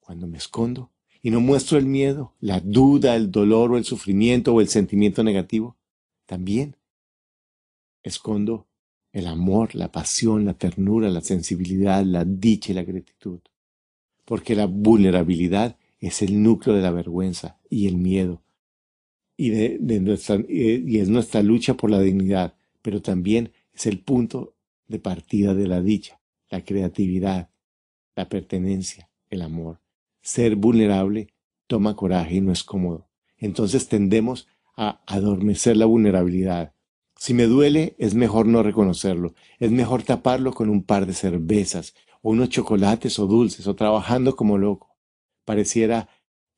Cuando 0.00 0.26
me 0.26 0.38
escondo, 0.38 0.93
y 1.24 1.30
no 1.30 1.40
muestro 1.40 1.78
el 1.78 1.86
miedo, 1.86 2.34
la 2.38 2.60
duda, 2.60 3.16
el 3.16 3.30
dolor 3.30 3.72
o 3.72 3.78
el 3.78 3.84
sufrimiento 3.84 4.52
o 4.52 4.60
el 4.60 4.68
sentimiento 4.68 5.24
negativo, 5.24 5.74
también 6.26 6.76
escondo 8.02 8.68
el 9.10 9.26
amor, 9.26 9.74
la 9.74 9.90
pasión, 9.90 10.44
la 10.44 10.52
ternura, 10.52 11.08
la 11.08 11.22
sensibilidad, 11.22 12.04
la 12.04 12.26
dicha 12.26 12.72
y 12.72 12.74
la 12.74 12.84
gratitud. 12.84 13.40
Porque 14.26 14.54
la 14.54 14.66
vulnerabilidad 14.66 15.78
es 15.98 16.20
el 16.20 16.42
núcleo 16.42 16.76
de 16.76 16.82
la 16.82 16.90
vergüenza 16.90 17.58
y 17.70 17.88
el 17.88 17.96
miedo. 17.96 18.42
Y, 19.38 19.48
de, 19.48 20.00
nuestra, 20.00 20.44
y 20.46 20.98
es 20.98 21.08
nuestra 21.08 21.42
lucha 21.42 21.72
por 21.72 21.90
la 21.90 22.00
dignidad, 22.00 22.54
pero 22.82 23.00
también 23.00 23.50
es 23.72 23.86
el 23.86 23.98
punto 23.98 24.56
de 24.88 24.98
partida 24.98 25.54
de 25.54 25.68
la 25.68 25.80
dicha, 25.80 26.20
la 26.50 26.62
creatividad, 26.62 27.48
la 28.14 28.28
pertenencia, 28.28 29.08
el 29.30 29.40
amor. 29.40 29.83
Ser 30.24 30.56
vulnerable 30.56 31.28
toma 31.66 31.94
coraje 31.94 32.36
y 32.36 32.40
no 32.40 32.50
es 32.50 32.64
cómodo. 32.64 33.08
Entonces 33.36 33.88
tendemos 33.88 34.48
a 34.74 35.02
adormecer 35.06 35.76
la 35.76 35.84
vulnerabilidad. 35.84 36.72
Si 37.16 37.34
me 37.34 37.44
duele, 37.44 37.94
es 37.98 38.14
mejor 38.14 38.46
no 38.46 38.62
reconocerlo. 38.62 39.34
Es 39.58 39.70
mejor 39.70 40.02
taparlo 40.02 40.54
con 40.54 40.70
un 40.70 40.82
par 40.82 41.06
de 41.06 41.12
cervezas, 41.12 41.94
o 42.22 42.30
unos 42.30 42.48
chocolates 42.48 43.18
o 43.18 43.26
dulces, 43.26 43.66
o 43.66 43.76
trabajando 43.76 44.34
como 44.34 44.56
loco. 44.56 44.96
Pareciera 45.44 46.08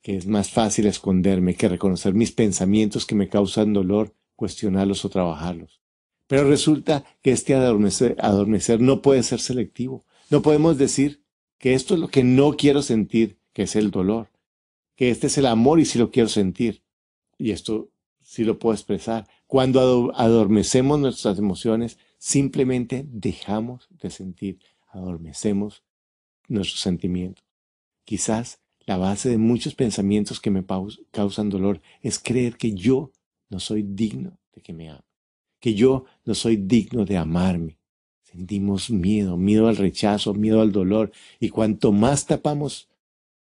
que 0.00 0.16
es 0.16 0.28
más 0.28 0.48
fácil 0.48 0.86
esconderme 0.86 1.56
que 1.56 1.68
reconocer 1.68 2.14
mis 2.14 2.30
pensamientos 2.30 3.04
que 3.04 3.16
me 3.16 3.28
causan 3.28 3.72
dolor, 3.72 4.14
cuestionarlos 4.36 5.04
o 5.04 5.08
trabajarlos. 5.08 5.82
Pero 6.28 6.48
resulta 6.48 7.04
que 7.20 7.32
este 7.32 7.54
adormecer, 7.54 8.16
adormecer 8.20 8.80
no 8.80 9.02
puede 9.02 9.24
ser 9.24 9.40
selectivo. 9.40 10.04
No 10.30 10.40
podemos 10.40 10.78
decir 10.78 11.24
que 11.58 11.74
esto 11.74 11.94
es 11.94 12.00
lo 12.00 12.08
que 12.08 12.22
no 12.22 12.56
quiero 12.56 12.82
sentir 12.82 13.38
que 13.56 13.62
es 13.62 13.74
el 13.74 13.90
dolor, 13.90 14.28
que 14.96 15.08
este 15.08 15.28
es 15.28 15.38
el 15.38 15.46
amor 15.46 15.80
y 15.80 15.86
si 15.86 15.98
lo 15.98 16.10
quiero 16.10 16.28
sentir. 16.28 16.82
Y 17.38 17.52
esto 17.52 17.88
sí 18.20 18.44
lo 18.44 18.58
puedo 18.58 18.74
expresar. 18.74 19.26
Cuando 19.46 20.12
adormecemos 20.14 21.00
nuestras 21.00 21.38
emociones, 21.38 21.96
simplemente 22.18 23.06
dejamos 23.08 23.88
de 23.88 24.10
sentir, 24.10 24.58
adormecemos 24.88 25.84
nuestros 26.48 26.80
sentimientos. 26.80 27.46
Quizás 28.04 28.60
la 28.80 28.98
base 28.98 29.30
de 29.30 29.38
muchos 29.38 29.74
pensamientos 29.74 30.38
que 30.38 30.50
me 30.50 30.62
causan 31.10 31.48
dolor 31.48 31.80
es 32.02 32.18
creer 32.18 32.58
que 32.58 32.74
yo 32.74 33.10
no 33.48 33.58
soy 33.58 33.82
digno 33.82 34.38
de 34.52 34.60
que 34.60 34.74
me 34.74 34.90
ame, 34.90 35.06
que 35.60 35.72
yo 35.72 36.04
no 36.26 36.34
soy 36.34 36.58
digno 36.58 37.06
de 37.06 37.16
amarme. 37.16 37.78
Sentimos 38.22 38.90
miedo, 38.90 39.38
miedo 39.38 39.66
al 39.66 39.78
rechazo, 39.78 40.34
miedo 40.34 40.60
al 40.60 40.72
dolor, 40.72 41.10
y 41.40 41.48
cuanto 41.48 41.90
más 41.90 42.26
tapamos 42.26 42.90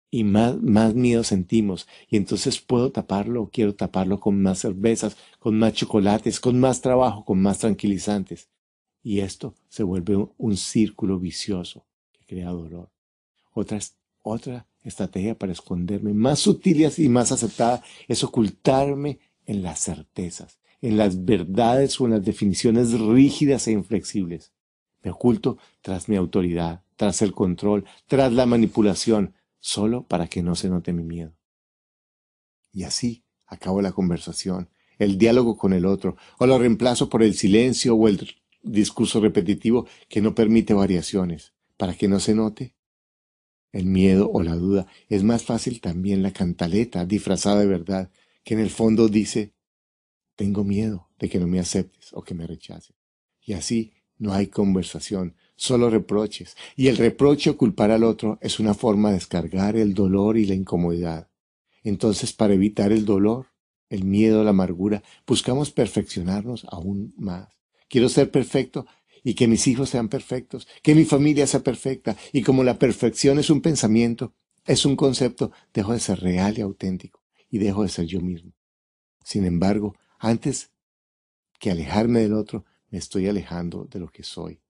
y 0.10 0.24
más, 0.24 0.62
más 0.62 0.96
miedo 0.96 1.24
sentimos. 1.24 1.88
Y 2.10 2.18
entonces 2.18 2.60
puedo 2.60 2.92
taparlo, 2.92 3.50
quiero 3.52 3.76
taparlo 3.76 4.20
con 4.20 4.42
más 4.42 4.60
cervezas, 4.60 5.18
con 5.40 5.58
más 5.60 5.74
chocolates, 5.74 6.40
con 6.40 6.60
más 6.60 6.82
trabajo, 6.82 7.26
con 7.26 7.42
más 7.42 7.60
tranquilizantes. 7.60 8.50
Y 9.04 9.20
esto 9.20 9.56
se 9.70 9.84
vuelve 9.84 10.28
un, 10.38 10.58
círculo 10.58 11.20
vicioso 11.20 11.86
que 12.12 12.26
crea 12.26 12.50
dolor. 12.50 12.92
Otra, 13.54 13.80
otra 14.22 14.68
estrategia 14.84 15.38
para 15.38 15.52
esconderme 15.52 16.14
más 16.14 16.40
sutil 16.40 16.90
y 16.98 17.10
más 17.10 17.32
aceptada 17.32 17.84
es 18.08 18.24
ocultarme 18.24 19.20
en 19.46 19.64
las 19.64 19.80
certezas, 19.80 20.60
en 20.82 20.98
las 20.98 21.26
verdades 21.26 22.00
o 22.00 22.06
en 22.06 22.12
las 22.12 22.26
definiciones 22.26 23.00
rígidas 23.00 23.68
e 23.68 23.72
inflexibles. 23.72 24.52
Me 25.04 25.12
oculto 25.12 25.58
tras 25.82 26.10
mi 26.10 26.16
autoridad, 26.16 26.84
tras 26.98 27.22
el 27.22 27.32
control, 27.32 27.86
tras 28.08 28.34
la 28.34 28.46
manipulación, 28.46 29.34
solo 29.60 30.08
para 30.08 30.28
que 30.28 30.44
no 30.44 30.56
se 30.56 30.70
note 30.70 30.94
mi 30.94 31.04
miedo. 31.04 31.36
Y 32.72 32.84
así 32.84 33.26
acabo 33.46 33.82
la 33.82 33.92
conversación, 33.92 34.70
el 35.00 35.18
diálogo 35.18 35.58
con 35.58 35.74
el 35.74 35.86
otro, 35.86 36.18
o 36.38 36.46
lo 36.46 36.58
reemplazo 36.58 37.10
por 37.10 37.24
el 37.24 37.34
silencio 37.34 37.96
o 37.96 38.08
el 38.08 38.36
discurso 38.62 39.20
repetitivo 39.22 39.88
que 40.10 40.22
no 40.22 40.36
permite 40.36 40.74
variaciones, 40.74 41.54
para 41.78 41.94
que 41.94 42.08
no 42.08 42.20
se 42.20 42.36
note 42.36 42.76
el 43.72 43.86
miedo 43.86 44.30
o 44.32 44.42
la 44.42 44.56
duda. 44.56 44.88
Es 45.10 45.24
más 45.24 45.44
fácil 45.44 45.82
también 45.82 46.24
la 46.24 46.32
cantaleta 46.32 47.06
disfrazada 47.06 47.60
de 47.60 47.68
verdad, 47.68 48.12
que 48.44 48.54
en 48.54 48.60
el 48.60 48.70
fondo 48.70 49.08
dice, 49.08 49.54
tengo 50.36 50.64
miedo 50.64 51.10
de 51.20 51.30
que 51.30 51.40
no 51.40 51.48
me 51.48 51.60
aceptes 51.60 52.14
o 52.14 52.22
que 52.22 52.34
me 52.34 52.48
rechaces. 52.48 52.96
Y 53.42 53.54
así 53.54 53.94
no 54.18 54.34
hay 54.34 54.48
conversación, 54.48 55.36
solo 55.58 55.90
reproches, 55.90 56.56
y 56.76 56.88
el 56.88 56.96
reproche 56.96 57.50
o 57.50 57.58
culpar 57.58 57.92
al 57.92 58.04
otro 58.04 58.38
es 58.42 58.60
una 58.60 58.74
forma 58.74 59.10
de 59.10 59.16
descargar 59.16 59.76
el 59.76 59.94
dolor 59.94 60.38
y 60.38 60.46
la 60.46 60.54
incomodidad. 60.54 61.30
Entonces, 61.84 62.32
para 62.32 62.54
evitar 62.54 62.92
el 62.92 63.04
dolor, 63.04 63.48
el 63.90 64.04
miedo, 64.04 64.44
la 64.44 64.52
amargura, 64.52 65.04
buscamos 65.26 65.72
perfeccionarnos 65.72 66.66
aún 66.70 67.14
más. 67.18 67.50
Quiero 67.90 68.08
ser 68.08 68.32
perfecto 68.32 68.86
y 69.24 69.34
que 69.34 69.48
mis 69.48 69.68
hijos 69.68 69.90
sean 69.90 70.10
perfectos, 70.10 70.68
que 70.84 70.96
mi 70.96 71.06
familia 71.06 71.48
sea 71.48 71.62
perfecta, 71.62 72.16
y 72.32 72.44
como 72.44 72.64
la 72.64 72.80
perfección 72.80 73.40
es 73.40 73.50
un 73.50 73.62
pensamiento, 73.62 74.34
es 74.66 74.86
un 74.86 74.96
concepto, 74.96 75.52
dejo 75.74 75.94
de 75.94 76.00
ser 76.00 76.20
real 76.20 76.58
y 76.58 76.62
auténtico, 76.62 77.24
y 77.50 77.58
dejo 77.58 77.84
de 77.84 77.90
ser 77.90 78.06
yo 78.06 78.22
mismo. 78.22 78.54
Sin 79.24 79.46
embargo, 79.46 79.96
antes 80.20 80.72
que 81.60 81.72
alejarme 81.72 82.22
del 82.22 82.34
otro, 82.34 82.66
me 82.90 83.00
estoy 83.00 83.28
alejando 83.28 83.86
de 83.86 84.00
lo 84.00 84.10
que 84.10 84.24
soy. 84.24 84.62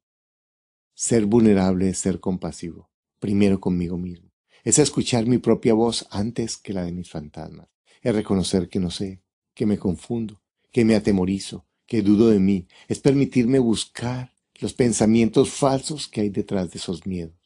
Ser 1.00 1.28
vulnerable 1.28 1.90
es 1.90 2.00
ser 2.00 2.20
compasivo, 2.20 2.90
primero 3.20 3.60
conmigo 3.60 4.00
mismo. 4.00 4.32
Es 4.64 4.80
escuchar 4.80 5.28
mi 5.28 5.38
propia 5.38 5.76
voz 5.76 6.08
antes 6.10 6.58
que 6.58 6.74
la 6.74 6.84
de 6.86 6.92
mis 6.92 7.12
fantasmas. 7.12 7.68
Es 8.02 8.16
reconocer 8.16 8.68
que 8.68 8.80
no 8.80 8.90
sé, 8.90 9.22
que 9.54 9.68
me 9.68 9.78
confundo, 9.78 10.42
que 10.72 10.86
me 10.86 10.96
atemorizo, 10.96 11.68
que 11.86 12.02
dudo 12.02 12.30
de 12.30 12.40
mí. 12.40 12.68
Es 12.88 13.00
permitirme 13.00 13.60
buscar 13.60 14.34
los 14.56 14.74
pensamientos 14.74 15.52
falsos 15.52 16.08
que 16.08 16.22
hay 16.22 16.30
detrás 16.30 16.72
de 16.72 16.80
esos 16.80 17.06
miedos. 17.06 17.38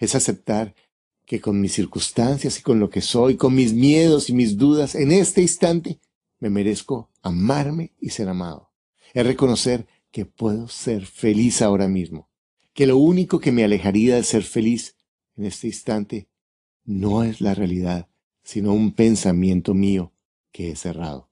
Es 0.00 0.14
aceptar 0.14 0.74
que 1.26 1.42
con 1.42 1.60
mis 1.60 1.74
circunstancias 1.74 2.58
y 2.58 2.62
con 2.62 2.80
lo 2.80 2.88
que 2.88 3.02
soy, 3.02 3.36
con 3.36 3.54
mis 3.54 3.74
miedos 3.74 4.30
y 4.30 4.32
mis 4.32 4.56
dudas, 4.56 4.94
en 4.94 5.12
este 5.12 5.42
instante 5.42 6.00
me 6.40 6.48
merezco 6.48 7.10
amarme 7.20 7.92
y 8.00 8.08
ser 8.08 8.30
amado. 8.30 8.72
Es 9.12 9.26
reconocer 9.26 9.86
que 10.10 10.24
puedo 10.24 10.68
ser 10.68 11.04
feliz 11.04 11.60
ahora 11.60 11.86
mismo, 11.86 12.31
que 12.72 12.86
lo 12.86 12.96
único 12.96 13.38
que 13.38 13.52
me 13.52 13.64
alejaría 13.64 14.16
de 14.16 14.22
ser 14.22 14.42
feliz 14.42 14.96
en 15.36 15.46
este 15.46 15.66
instante 15.66 16.28
no 16.84 17.22
es 17.22 17.40
la 17.40 17.54
realidad, 17.54 18.08
sino 18.42 18.72
un 18.72 18.92
pensamiento 18.94 19.74
mío 19.74 20.12
que 20.50 20.70
he 20.70 20.76
cerrado. 20.76 21.30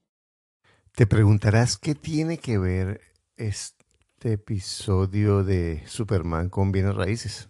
Te 0.95 1.07
preguntarás 1.07 1.77
qué 1.77 1.95
tiene 1.95 2.37
que 2.37 2.57
ver 2.57 3.01
este 3.37 4.33
episodio 4.33 5.43
de 5.43 5.83
Superman 5.87 6.49
con 6.49 6.71
bienes 6.71 6.95
raíces. 6.95 7.49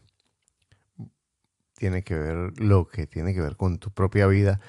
Tiene 1.75 2.03
que 2.03 2.15
ver 2.15 2.59
lo 2.59 2.87
que 2.87 3.07
tiene 3.07 3.33
que 3.33 3.41
ver 3.41 3.55
con 3.55 3.79
tu 3.79 3.91
propia 3.91 4.27
vida, 4.27 4.61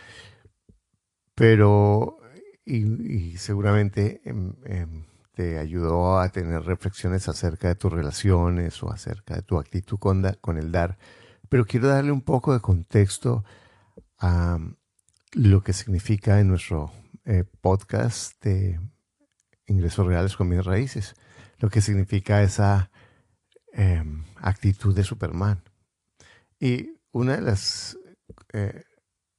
pero 1.35 2.19
y, 2.64 3.37
seguramente 3.37 4.23
em, 4.25 4.55
em, 4.64 5.05
te 5.35 5.59
ayudó 5.59 6.19
a 6.19 6.29
tener 6.29 6.62
reflexiones 6.62 7.29
acerca 7.29 7.69
de 7.69 7.75
tus 7.75 7.93
relaciones 7.93 8.83
o 8.83 8.91
acerca 8.91 9.35
de 9.35 9.43
tu 9.43 9.59
actitud 9.59 9.99
con, 9.99 10.23
con 10.41 10.59
el 10.59 10.71
dar. 10.73 10.99
Pero 11.49 11.65
quiero 11.65 11.89
darle 11.89 12.12
un 12.12 12.23
poco 12.23 12.53
de 12.53 12.61
contexto 12.61 13.45
a 14.19 14.59
lo 15.33 15.62
que 15.62 15.73
significa 15.73 16.41
en 16.41 16.49
nuestro 16.49 16.93
eh, 17.25 17.45
podcast 17.61 18.43
de 18.45 18.81
ingresos 19.67 20.07
reales 20.07 20.37
con 20.37 20.49
bienes 20.49 20.67
raíces, 20.67 21.15
lo 21.59 21.71
que 21.71 21.81
significa 21.81 22.43
esa 22.43 22.91
em, 23.73 24.25
actitud 24.37 24.95
de 24.95 25.05
Superman. 25.05 25.62
Y 26.61 26.99
una 27.11 27.37
de 27.37 27.43
las, 27.43 27.99
eh, 28.53 28.85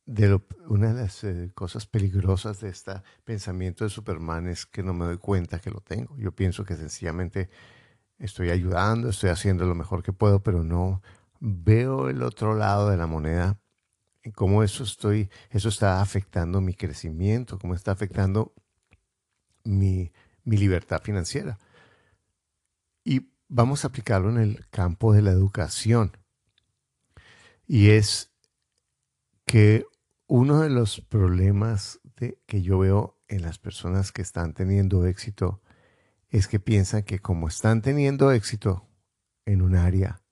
de 0.06 0.40
una 0.68 0.94
de 0.94 1.02
las 1.02 1.24
eh, 1.24 1.52
cosas 1.56 1.86
peligrosas 1.86 2.60
de 2.60 2.70
este 2.70 3.02
pensamiento 3.24 3.84
de 3.84 3.90
Superman 3.90 4.48
es 4.48 4.66
que 4.66 4.84
no 4.84 4.94
me 4.94 5.06
doy 5.06 5.18
cuenta 5.18 5.60
que 5.60 5.72
lo 5.72 5.82
tengo. 5.82 6.18
Yo 6.18 6.34
pienso 6.34 6.66
que 6.66 6.76
sencillamente 6.76 7.50
estoy 8.20 8.50
ayudando, 8.50 9.10
estoy 9.10 9.30
haciendo 9.30 9.66
lo 9.66 9.76
mejor 9.76 10.04
que 10.04 10.14
puedo, 10.14 10.44
pero 10.44 10.64
no 10.64 11.02
veo 11.40 12.10
el 12.10 12.24
otro 12.24 12.56
lado 12.56 12.90
de 12.90 12.98
la 12.98 13.08
moneda 13.08 13.58
cómo 14.32 14.64
eso, 14.64 14.84
estoy, 14.84 15.30
eso 15.50 15.70
está 15.70 16.02
afectando 16.02 16.62
mi 16.62 16.74
crecimiento, 16.74 17.60
cómo 17.60 17.76
está 17.76 17.92
afectando 17.92 18.54
mi, 19.64 20.12
mi 20.44 20.58
libertad 20.58 21.02
financiera. 21.02 21.60
Y 23.04 23.30
vamos 23.50 23.84
a 23.84 23.90
aplicarlo 23.90 24.30
en 24.30 24.38
el 24.38 24.68
campo 24.70 25.14
de 25.14 25.22
la 25.22 25.32
educación. 25.32 26.18
Y 27.68 27.90
es 27.90 28.32
que 29.46 29.86
uno 30.36 30.62
de 30.62 30.70
los 30.72 31.00
problemas 31.00 32.00
que 32.48 32.64
yo 32.64 32.80
veo 32.80 33.20
en 33.28 33.44
las 33.44 33.60
personas 33.60 34.12
que 34.12 34.24
están 34.24 34.56
teniendo 34.56 35.06
éxito 35.06 35.62
es 36.32 36.48
que 36.48 36.60
piensan 36.60 37.04
que 37.04 37.20
como 37.20 37.48
están 37.48 37.84
teniendo 37.84 38.32
éxito 38.32 38.90
en 39.46 39.62
un 39.62 39.76
área, 39.76 40.24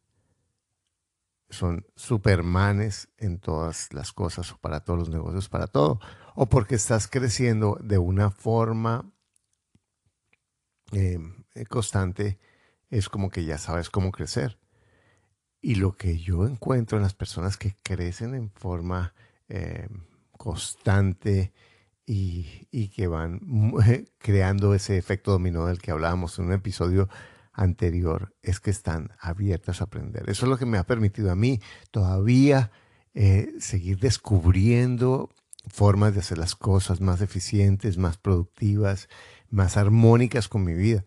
son 1.51 1.85
supermanes 1.95 3.09
en 3.19 3.37
todas 3.37 3.93
las 3.93 4.11
cosas 4.11 4.51
o 4.51 4.57
para 4.57 4.79
todos 4.79 4.97
los 4.97 5.09
negocios, 5.09 5.49
para 5.49 5.67
todo. 5.67 5.99
O 6.33 6.49
porque 6.49 6.73
estás 6.73 7.07
creciendo 7.07 7.77
de 7.79 7.99
una 7.99 8.31
forma 8.31 9.13
em, 10.93 11.43
eh, 11.53 11.65
constante, 11.67 12.39
es 12.89 13.07
como 13.07 13.29
que 13.29 13.45
ya 13.45 13.59
sabes 13.59 13.91
cómo 13.91 14.11
crecer. 14.11 14.57
Y 15.61 15.75
lo 15.75 15.95
que 15.95 16.17
yo 16.17 16.47
encuentro 16.47 16.97
en 16.97 17.03
las 17.03 17.13
personas 17.13 17.55
que 17.55 17.77
crecen 17.83 18.33
en 18.33 18.49
forma 18.49 19.13
em, 19.51 20.05
constante 20.37 21.53
y, 22.05 22.67
y, 22.71 22.89
que 22.89 23.07
van 23.07 23.41
creando 24.17 24.73
ese 24.73 24.97
efecto 24.97 25.31
dominó 25.31 25.67
del 25.67 25.79
que 25.79 25.91
hablábamos 25.91 26.39
en 26.39 26.45
un 26.45 26.53
episodio 26.53 27.09
anterior 27.53 28.33
es 28.41 28.59
que 28.59 28.71
están 28.71 29.11
abiertas 29.19 29.81
a 29.81 29.85
aprender. 29.85 30.29
Eso 30.29 30.45
es 30.45 30.49
lo 30.49 30.57
que 30.57 30.65
me 30.65 30.77
ha 30.77 30.85
permitido 30.85 31.31
a 31.31 31.35
mí 31.35 31.59
todavía 31.91 32.71
eh, 33.13 33.53
seguir 33.59 33.99
descubriendo 33.99 35.29
formas 35.67 36.13
de 36.13 36.21
hacer 36.21 36.37
las 36.37 36.55
cosas 36.55 37.01
más 37.01 37.21
eficientes, 37.21 37.97
más 37.97 38.17
productivas, 38.17 39.09
más 39.49 39.77
armónicas 39.77 40.47
con 40.47 40.63
mi 40.63 40.73
vida. 40.73 41.05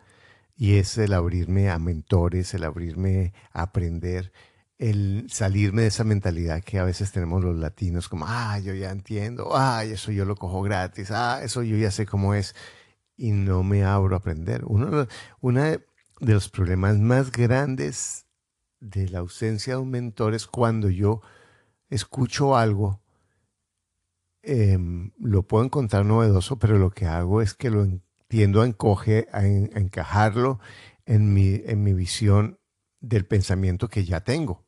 Y 0.56 0.74
es 0.74 0.98
el 0.98 1.12
abrirme 1.14 1.70
a 1.70 1.78
mentores, 1.78 2.54
el 2.54 2.64
abrirme 2.64 3.32
a 3.52 3.62
aprender, 3.62 4.32
el 4.78 5.26
salirme 5.30 5.82
de 5.82 5.88
esa 5.88 6.04
mentalidad 6.04 6.62
que 6.62 6.78
a 6.78 6.84
veces 6.84 7.12
tenemos 7.12 7.42
los 7.44 7.56
latinos, 7.56 8.08
como, 8.08 8.26
ah, 8.28 8.58
yo 8.58 8.74
ya 8.74 8.90
entiendo, 8.90 9.50
ah, 9.56 9.84
eso 9.84 10.10
yo 10.12 10.24
lo 10.24 10.36
cojo 10.36 10.62
gratis, 10.62 11.10
ah, 11.10 11.40
eso 11.42 11.62
yo 11.62 11.76
ya 11.76 11.90
sé 11.90 12.06
cómo 12.06 12.34
es, 12.34 12.54
y 13.16 13.32
no 13.32 13.62
me 13.62 13.84
abro 13.84 14.16
a 14.16 14.18
aprender. 14.18 14.64
Uno, 14.66 15.06
de 16.20 16.32
los 16.32 16.48
problemas 16.48 16.98
más 16.98 17.32
grandes 17.32 18.26
de 18.80 19.08
la 19.08 19.20
ausencia 19.20 19.74
de 19.74 19.80
un 19.80 19.90
mentor 19.90 20.34
es 20.34 20.46
cuando 20.46 20.88
yo 20.90 21.22
escucho 21.90 22.56
algo, 22.56 23.00
em, 24.42 25.12
lo 25.18 25.42
puedo 25.44 25.64
encontrar 25.64 26.04
novedoso, 26.04 26.58
pero 26.58 26.78
lo 26.78 26.90
que 26.90 27.06
hago 27.06 27.42
es 27.42 27.54
que 27.54 27.70
lo 27.70 27.86
tiendo 28.28 28.62
a, 28.62 28.66
encoge, 28.66 29.28
a, 29.32 29.46
encajarlo 29.46 30.60
en 31.06 31.32
mi, 31.32 31.62
en 31.66 31.82
mi 31.82 31.94
visión 31.94 32.58
del 33.08 33.26
pensamiento 33.26 33.88
que 33.88 34.04
ya 34.04 34.20
tengo. 34.20 34.64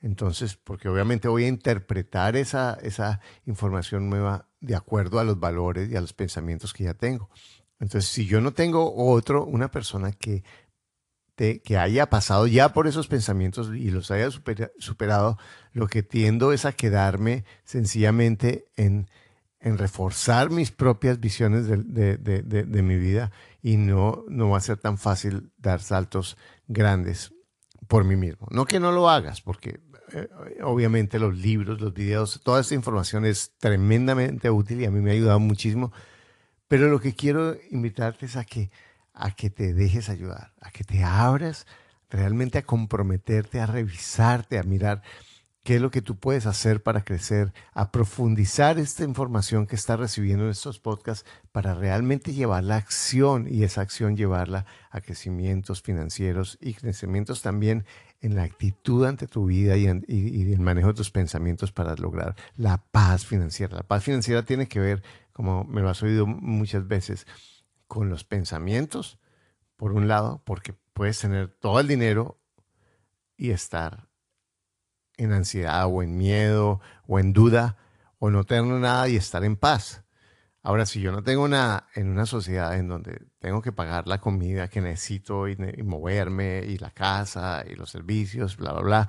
Entonces, 0.00 0.56
porque 0.56 0.88
obviamente 0.88 1.28
voy 1.28 1.44
a 1.44 1.48
interpretar 1.48 2.36
esa, 2.36 2.78
esa 2.82 3.20
información 3.44 4.08
nueva 4.08 4.48
de 4.60 4.74
acuerdo 4.74 5.18
a 5.18 5.24
los 5.24 5.38
valores 5.38 5.90
y 5.90 5.96
a 5.96 6.00
los 6.00 6.12
pensamientos 6.12 6.72
que 6.72 6.84
ya 6.84 6.94
tengo. 6.94 7.28
Entonces, 7.78 8.10
si 8.10 8.26
yo 8.26 8.40
no 8.40 8.52
tengo 8.52 8.94
otro, 8.94 9.44
una 9.44 9.70
persona 9.70 10.12
que 10.12 10.42
que 11.64 11.78
haya 11.78 12.10
pasado 12.10 12.46
ya 12.46 12.74
por 12.74 12.86
esos 12.86 13.08
pensamientos 13.08 13.70
y 13.74 13.90
los 13.90 14.10
haya 14.10 14.28
superado, 14.78 15.38
lo 15.72 15.86
que 15.86 16.02
tiendo 16.02 16.52
es 16.52 16.66
a 16.66 16.72
quedarme 16.72 17.44
sencillamente 17.64 18.66
en, 18.76 19.08
reforzar 19.62 20.50
mis 20.50 20.70
propias 20.70 21.20
visiones 21.20 21.66
de, 21.66 22.82
mi 22.82 22.96
vida 22.96 23.30
y 23.62 23.78
no, 23.78 24.24
no 24.28 24.50
va 24.50 24.58
a 24.58 24.62
ser 24.62 24.78
tan 24.78 24.98
fácil 24.98 25.50
dar 25.56 25.80
saltos 25.80 26.36
grandes 26.66 27.32
por 27.90 28.04
mí 28.04 28.14
mismo. 28.14 28.46
No 28.52 28.66
que 28.66 28.78
no 28.78 28.92
lo 28.92 29.10
hagas, 29.10 29.40
porque 29.40 29.80
eh, 30.12 30.28
obviamente 30.62 31.18
los 31.18 31.36
libros, 31.36 31.80
los 31.80 31.92
videos, 31.92 32.40
toda 32.44 32.60
esta 32.60 32.76
información 32.76 33.26
es 33.26 33.50
tremendamente 33.58 34.48
útil 34.48 34.80
y 34.80 34.84
a 34.84 34.92
mí 34.92 35.00
me 35.00 35.10
ha 35.10 35.14
ayudado 35.14 35.40
muchísimo, 35.40 35.92
pero 36.68 36.86
lo 36.86 37.00
que 37.00 37.16
quiero 37.16 37.56
invitarte 37.72 38.26
es 38.26 38.36
a 38.36 38.44
que 38.44 38.70
a 39.12 39.32
que 39.32 39.50
te 39.50 39.74
dejes 39.74 40.08
ayudar, 40.08 40.52
a 40.60 40.70
que 40.70 40.84
te 40.84 41.02
abras 41.02 41.66
realmente 42.08 42.58
a 42.58 42.62
comprometerte, 42.62 43.58
a 43.58 43.66
revisarte, 43.66 44.58
a 44.58 44.62
mirar 44.62 45.02
qué 45.62 45.76
es 45.76 45.82
lo 45.82 45.90
que 45.90 46.02
tú 46.02 46.16
puedes 46.16 46.46
hacer 46.46 46.82
para 46.82 47.04
crecer, 47.04 47.52
a 47.74 47.92
profundizar 47.92 48.78
esta 48.78 49.04
información 49.04 49.66
que 49.66 49.76
estás 49.76 49.98
recibiendo 49.98 50.44
en 50.44 50.50
estos 50.50 50.80
podcasts 50.80 51.28
para 51.52 51.74
realmente 51.74 52.32
llevar 52.32 52.64
la 52.64 52.76
acción 52.76 53.46
y 53.48 53.62
esa 53.62 53.82
acción 53.82 54.16
llevarla 54.16 54.64
a 54.90 55.00
crecimientos 55.00 55.82
financieros 55.82 56.56
y 56.60 56.74
crecimientos 56.74 57.42
también 57.42 57.84
en 58.22 58.36
la 58.36 58.44
actitud 58.44 59.04
ante 59.04 59.26
tu 59.26 59.46
vida 59.46 59.76
y, 59.76 59.86
en, 59.86 60.04
el 60.08 60.60
manejo 60.60 60.88
de 60.88 60.94
tus 60.94 61.10
pensamientos 61.10 61.72
para 61.72 61.94
lograr 61.96 62.36
la 62.56 62.78
paz 62.78 63.26
financiera. 63.26 63.76
La 63.76 63.82
paz 63.82 64.04
financiera 64.04 64.44
tiene 64.44 64.66
que 64.66 64.80
ver, 64.80 65.02
como 65.32 65.64
me 65.64 65.82
lo 65.82 65.90
has 65.90 66.02
oído 66.02 66.26
muchas 66.26 66.86
veces, 66.86 67.26
con 67.86 68.08
los 68.08 68.24
pensamientos, 68.24 69.18
por 69.76 69.92
un 69.92 70.08
lado, 70.08 70.42
porque 70.44 70.74
puedes 70.92 71.18
tener 71.18 71.48
todo 71.48 71.80
el 71.80 71.88
dinero 71.88 72.38
y 73.36 73.50
estar 73.50 74.09
en 75.20 75.32
ansiedad 75.32 75.86
o 75.86 76.02
en 76.02 76.16
miedo 76.16 76.80
o 77.06 77.18
en 77.18 77.32
duda 77.32 77.76
o 78.18 78.30
no 78.30 78.44
tener 78.44 78.64
nada 78.64 79.08
y 79.08 79.16
estar 79.16 79.44
en 79.44 79.56
paz. 79.56 80.02
Ahora, 80.62 80.84
si 80.84 81.00
yo 81.00 81.10
no 81.10 81.22
tengo 81.22 81.48
nada 81.48 81.88
en 81.94 82.08
una 82.10 82.26
sociedad 82.26 82.76
en 82.76 82.88
donde 82.88 83.22
tengo 83.38 83.62
que 83.62 83.72
pagar 83.72 84.06
la 84.06 84.20
comida 84.20 84.68
que 84.68 84.82
necesito 84.82 85.48
y, 85.48 85.56
moverme 85.82 86.64
y 86.66 86.76
la 86.76 86.90
casa 86.90 87.64
y 87.68 87.74
los 87.76 87.90
servicios, 87.90 88.56
bla, 88.58 88.72
bla, 88.72 88.82
bla, 88.82 89.08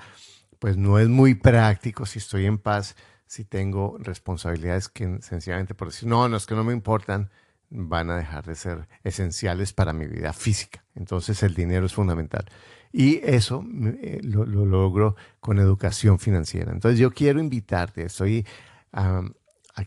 pues 0.60 0.78
no 0.78 0.98
es 0.98 1.10
muy 1.10 1.36
práctico 1.36 2.06
si 2.06 2.20
estoy 2.20 2.46
en 2.46 2.58
paz, 2.58 2.96
si 3.26 3.44
tengo 3.44 3.98
responsabilidades 4.00 4.88
que 4.88 5.20
sencillamente 5.22 5.76
por 5.76 5.90
decir, 5.90 6.08
no, 6.08 6.30
no 6.30 6.38
es 6.38 6.46
que 6.46 6.56
no 6.56 6.64
me 6.64 6.74
importan, 6.74 7.30
van 7.70 8.10
a 8.10 8.18
dejar 8.18 8.46
de 8.46 8.56
ser 8.56 8.88
esenciales 9.04 9.74
para 9.74 9.92
mi 9.92 10.08
vida 10.08 10.32
física. 10.34 10.86
Entonces 10.96 11.44
el 11.44 11.54
dinero 11.54 11.86
es 11.86 11.94
fundamental. 11.94 12.46
Y 12.92 13.22
eso 13.24 13.66
eh, 14.02 14.20
lo, 14.24 14.46
logro 14.46 15.16
con 15.40 15.60
educación 15.60 16.20
financiera. 16.20 16.72
Entonces 16.72 17.00
yo 17.00 17.12
quiero 17.12 17.40
invitarte, 17.40 18.04
estoy 18.04 18.46
a, 18.92 19.24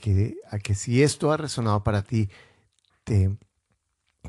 que, 0.01 0.37
a 0.51 0.59
que 0.59 0.75
si 0.75 1.03
esto 1.03 1.31
ha 1.31 1.37
resonado 1.37 1.83
para 1.85 2.03
ti, 2.03 2.31
te, 3.05 3.37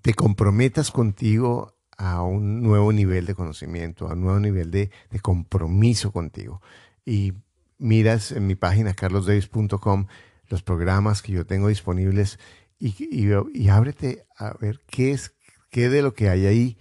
te 0.01 0.13
comprometas 0.13 0.91
contigo 0.91 1.75
a 1.97 2.21
un 2.21 2.61
nuevo 2.61 2.91
nivel 2.91 3.25
de 3.25 3.35
conocimiento, 3.35 4.07
a 4.07 4.13
un 4.13 4.21
nuevo 4.21 4.39
nivel 4.39 4.71
de, 4.71 4.91
compromiso 5.21 6.11
contigo. 6.11 6.61
Y 7.05 7.33
miras 7.77 8.31
en 8.31 8.47
mi 8.47 8.55
página 8.55 8.93
carlosdavis.com 8.93 10.07
los 10.47 10.61
programas 10.61 11.21
que 11.21 11.31
yo 11.31 11.45
tengo 11.45 11.69
disponibles 11.69 12.39
y, 12.77 13.69
ábrete 13.69 14.25
a 14.37 14.53
ver 14.53 14.81
qué 14.85 15.11
es, 15.11 15.33
qué 15.69 15.89
de 15.89 16.01
lo 16.01 16.13
que 16.13 16.29
hay 16.29 16.45
ahí 16.45 16.77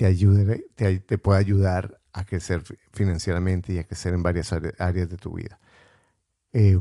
te, 0.00 0.06
ayude, 0.06 0.64
te, 0.76 1.18
puede 1.18 1.40
ayudar 1.40 2.00
a 2.14 2.24
crecer 2.24 2.62
financieramente 2.90 3.74
y 3.74 3.78
a 3.78 3.84
crecer 3.84 4.14
en 4.14 4.22
varias 4.22 4.50
áreas 4.50 5.10
de 5.10 5.16
tu 5.18 5.34
vida. 5.34 5.60
Eh, 6.54 6.80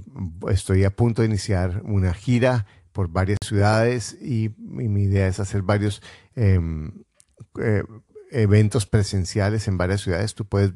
estoy 0.50 0.86
a 0.86 0.96
punto 0.96 1.22
de 1.22 1.28
iniciar 1.28 1.82
una 1.84 2.14
gira 2.14 2.66
por 2.94 3.10
varias 3.10 3.40
ciudades 3.44 4.18
y, 4.22 4.56
mi 4.58 5.04
idea 5.04 5.28
es 5.28 5.42
hacer 5.42 5.64
varios 5.64 6.02
em, 6.34 7.04
eh, 7.60 7.84
eventos 8.32 8.86
presenciales 8.86 9.68
en 9.68 9.78
varias 9.78 10.00
ciudades. 10.00 10.34
Tú 10.34 10.46
puedes 10.46 10.72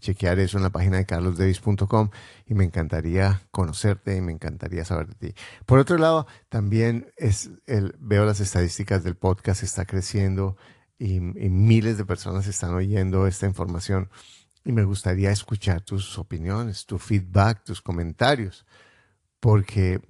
chequear 0.00 0.40
eso 0.40 0.56
en 0.56 0.64
la 0.64 0.70
página 0.70 0.96
de 0.96 1.06
carlosdevis.com 1.06 2.10
y 2.46 2.54
me 2.54 2.64
encantaría 2.64 3.42
conocerte 3.52 4.16
y 4.16 4.20
me 4.20 4.32
encantaría 4.32 4.84
saber 4.84 5.06
de 5.06 5.28
ti. 5.28 5.34
Por 5.64 5.78
otro 5.78 5.96
lado, 5.96 6.26
también 6.48 7.12
es 7.16 7.50
el, 7.66 7.94
veo 8.00 8.24
las 8.24 8.40
estadísticas 8.40 9.04
del 9.04 9.14
podcast, 9.14 9.62
está 9.62 9.84
creciendo 9.84 10.56
y, 10.98 11.20
miles 11.20 11.96
de 11.98 12.04
personas 12.04 12.46
están 12.46 12.74
oyendo 12.74 13.26
esta 13.26 13.46
información 13.46 14.08
y 14.64 14.72
me 14.72 14.84
gustaría 14.84 15.30
escuchar 15.30 15.82
tus 15.82 16.18
opiniones, 16.18 16.86
tu 16.86 16.98
feedback, 16.98 17.64
tus 17.64 17.80
comentarios, 17.80 18.66
porque 19.40 20.00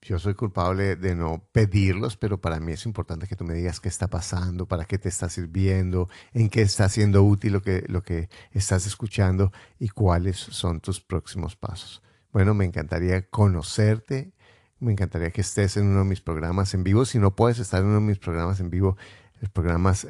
yo 0.00 0.18
soy 0.18 0.34
culpable 0.34 0.96
de 0.96 1.14
no 1.14 1.46
pedirlos, 1.52 2.16
pero 2.16 2.40
para 2.40 2.60
mí 2.60 2.72
es 2.72 2.86
importante 2.86 3.26
que 3.26 3.36
tú 3.36 3.44
me 3.44 3.54
digas 3.54 3.80
qué 3.80 3.88
está 3.88 4.08
pasando, 4.08 4.66
para 4.66 4.86
qué 4.86 4.98
te 4.98 5.08
está 5.08 5.28
sirviendo, 5.28 6.08
en 6.32 6.48
qué 6.48 6.62
está 6.62 6.88
siendo 6.88 7.22
útil 7.22 7.52
lo 7.52 7.62
que, 7.62 7.84
lo 7.88 8.02
que 8.02 8.30
estás 8.52 8.86
escuchando 8.86 9.52
y 9.78 9.90
cuáles 9.90 10.36
son 10.38 10.80
tus 10.80 11.00
próximos 11.00 11.56
pasos. 11.56 12.02
Bueno, 12.32 12.54
me 12.54 12.64
encantaría 12.64 13.28
conocerte, 13.28 14.32
me 14.80 14.92
encantaría 14.92 15.30
que 15.30 15.40
estés 15.40 15.76
en 15.76 15.86
uno 15.86 16.00
de 16.00 16.04
mis 16.04 16.20
programas 16.20 16.72
en 16.74 16.84
vivo. 16.84 17.04
Si 17.04 17.18
no 17.18 17.34
puedes 17.34 17.58
estar 17.58 17.80
en 17.80 17.88
uno 17.88 18.00
de 18.00 18.06
mis 18.06 18.18
programas 18.18 18.60
en 18.60 18.70
vivo, 18.70 18.96
los 19.40 19.50
programas 19.50 20.06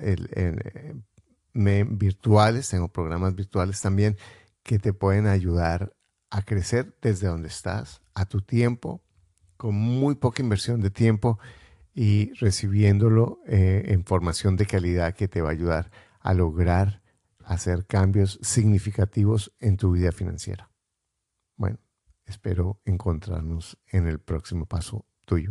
virtuales, 1.54 2.68
tengo 2.68 2.88
programas 2.88 3.34
virtuales 3.34 3.80
también 3.80 4.16
que 4.62 4.78
te 4.78 4.92
pueden 4.92 5.26
ayudar 5.26 5.94
a 6.30 6.42
crecer 6.42 6.94
desde 7.00 7.26
donde 7.26 7.48
estás, 7.48 8.02
a 8.14 8.26
tu 8.26 8.42
tiempo, 8.42 9.02
con 9.56 9.74
muy 9.74 10.14
poca 10.14 10.42
inversión 10.42 10.80
de 10.80 10.90
tiempo 10.90 11.38
y 11.94 12.32
recibiéndolo 12.34 13.40
eh, 13.46 13.86
en 13.88 14.04
formación 14.04 14.56
de 14.56 14.66
calidad 14.66 15.14
que 15.14 15.26
te 15.26 15.42
va 15.42 15.48
a 15.48 15.52
ayudar 15.52 15.90
a 16.20 16.34
lograr 16.34 17.02
hacer 17.44 17.86
cambios 17.86 18.38
significativos 18.42 19.52
en 19.58 19.76
tu 19.76 19.92
vida 19.92 20.12
financiera. 20.12 20.70
Bueno, 21.56 21.78
espero 22.26 22.80
encontrarnos 22.84 23.78
en 23.86 24.06
el 24.06 24.20
próximo 24.20 24.66
paso 24.66 25.06
tuyo. 25.24 25.50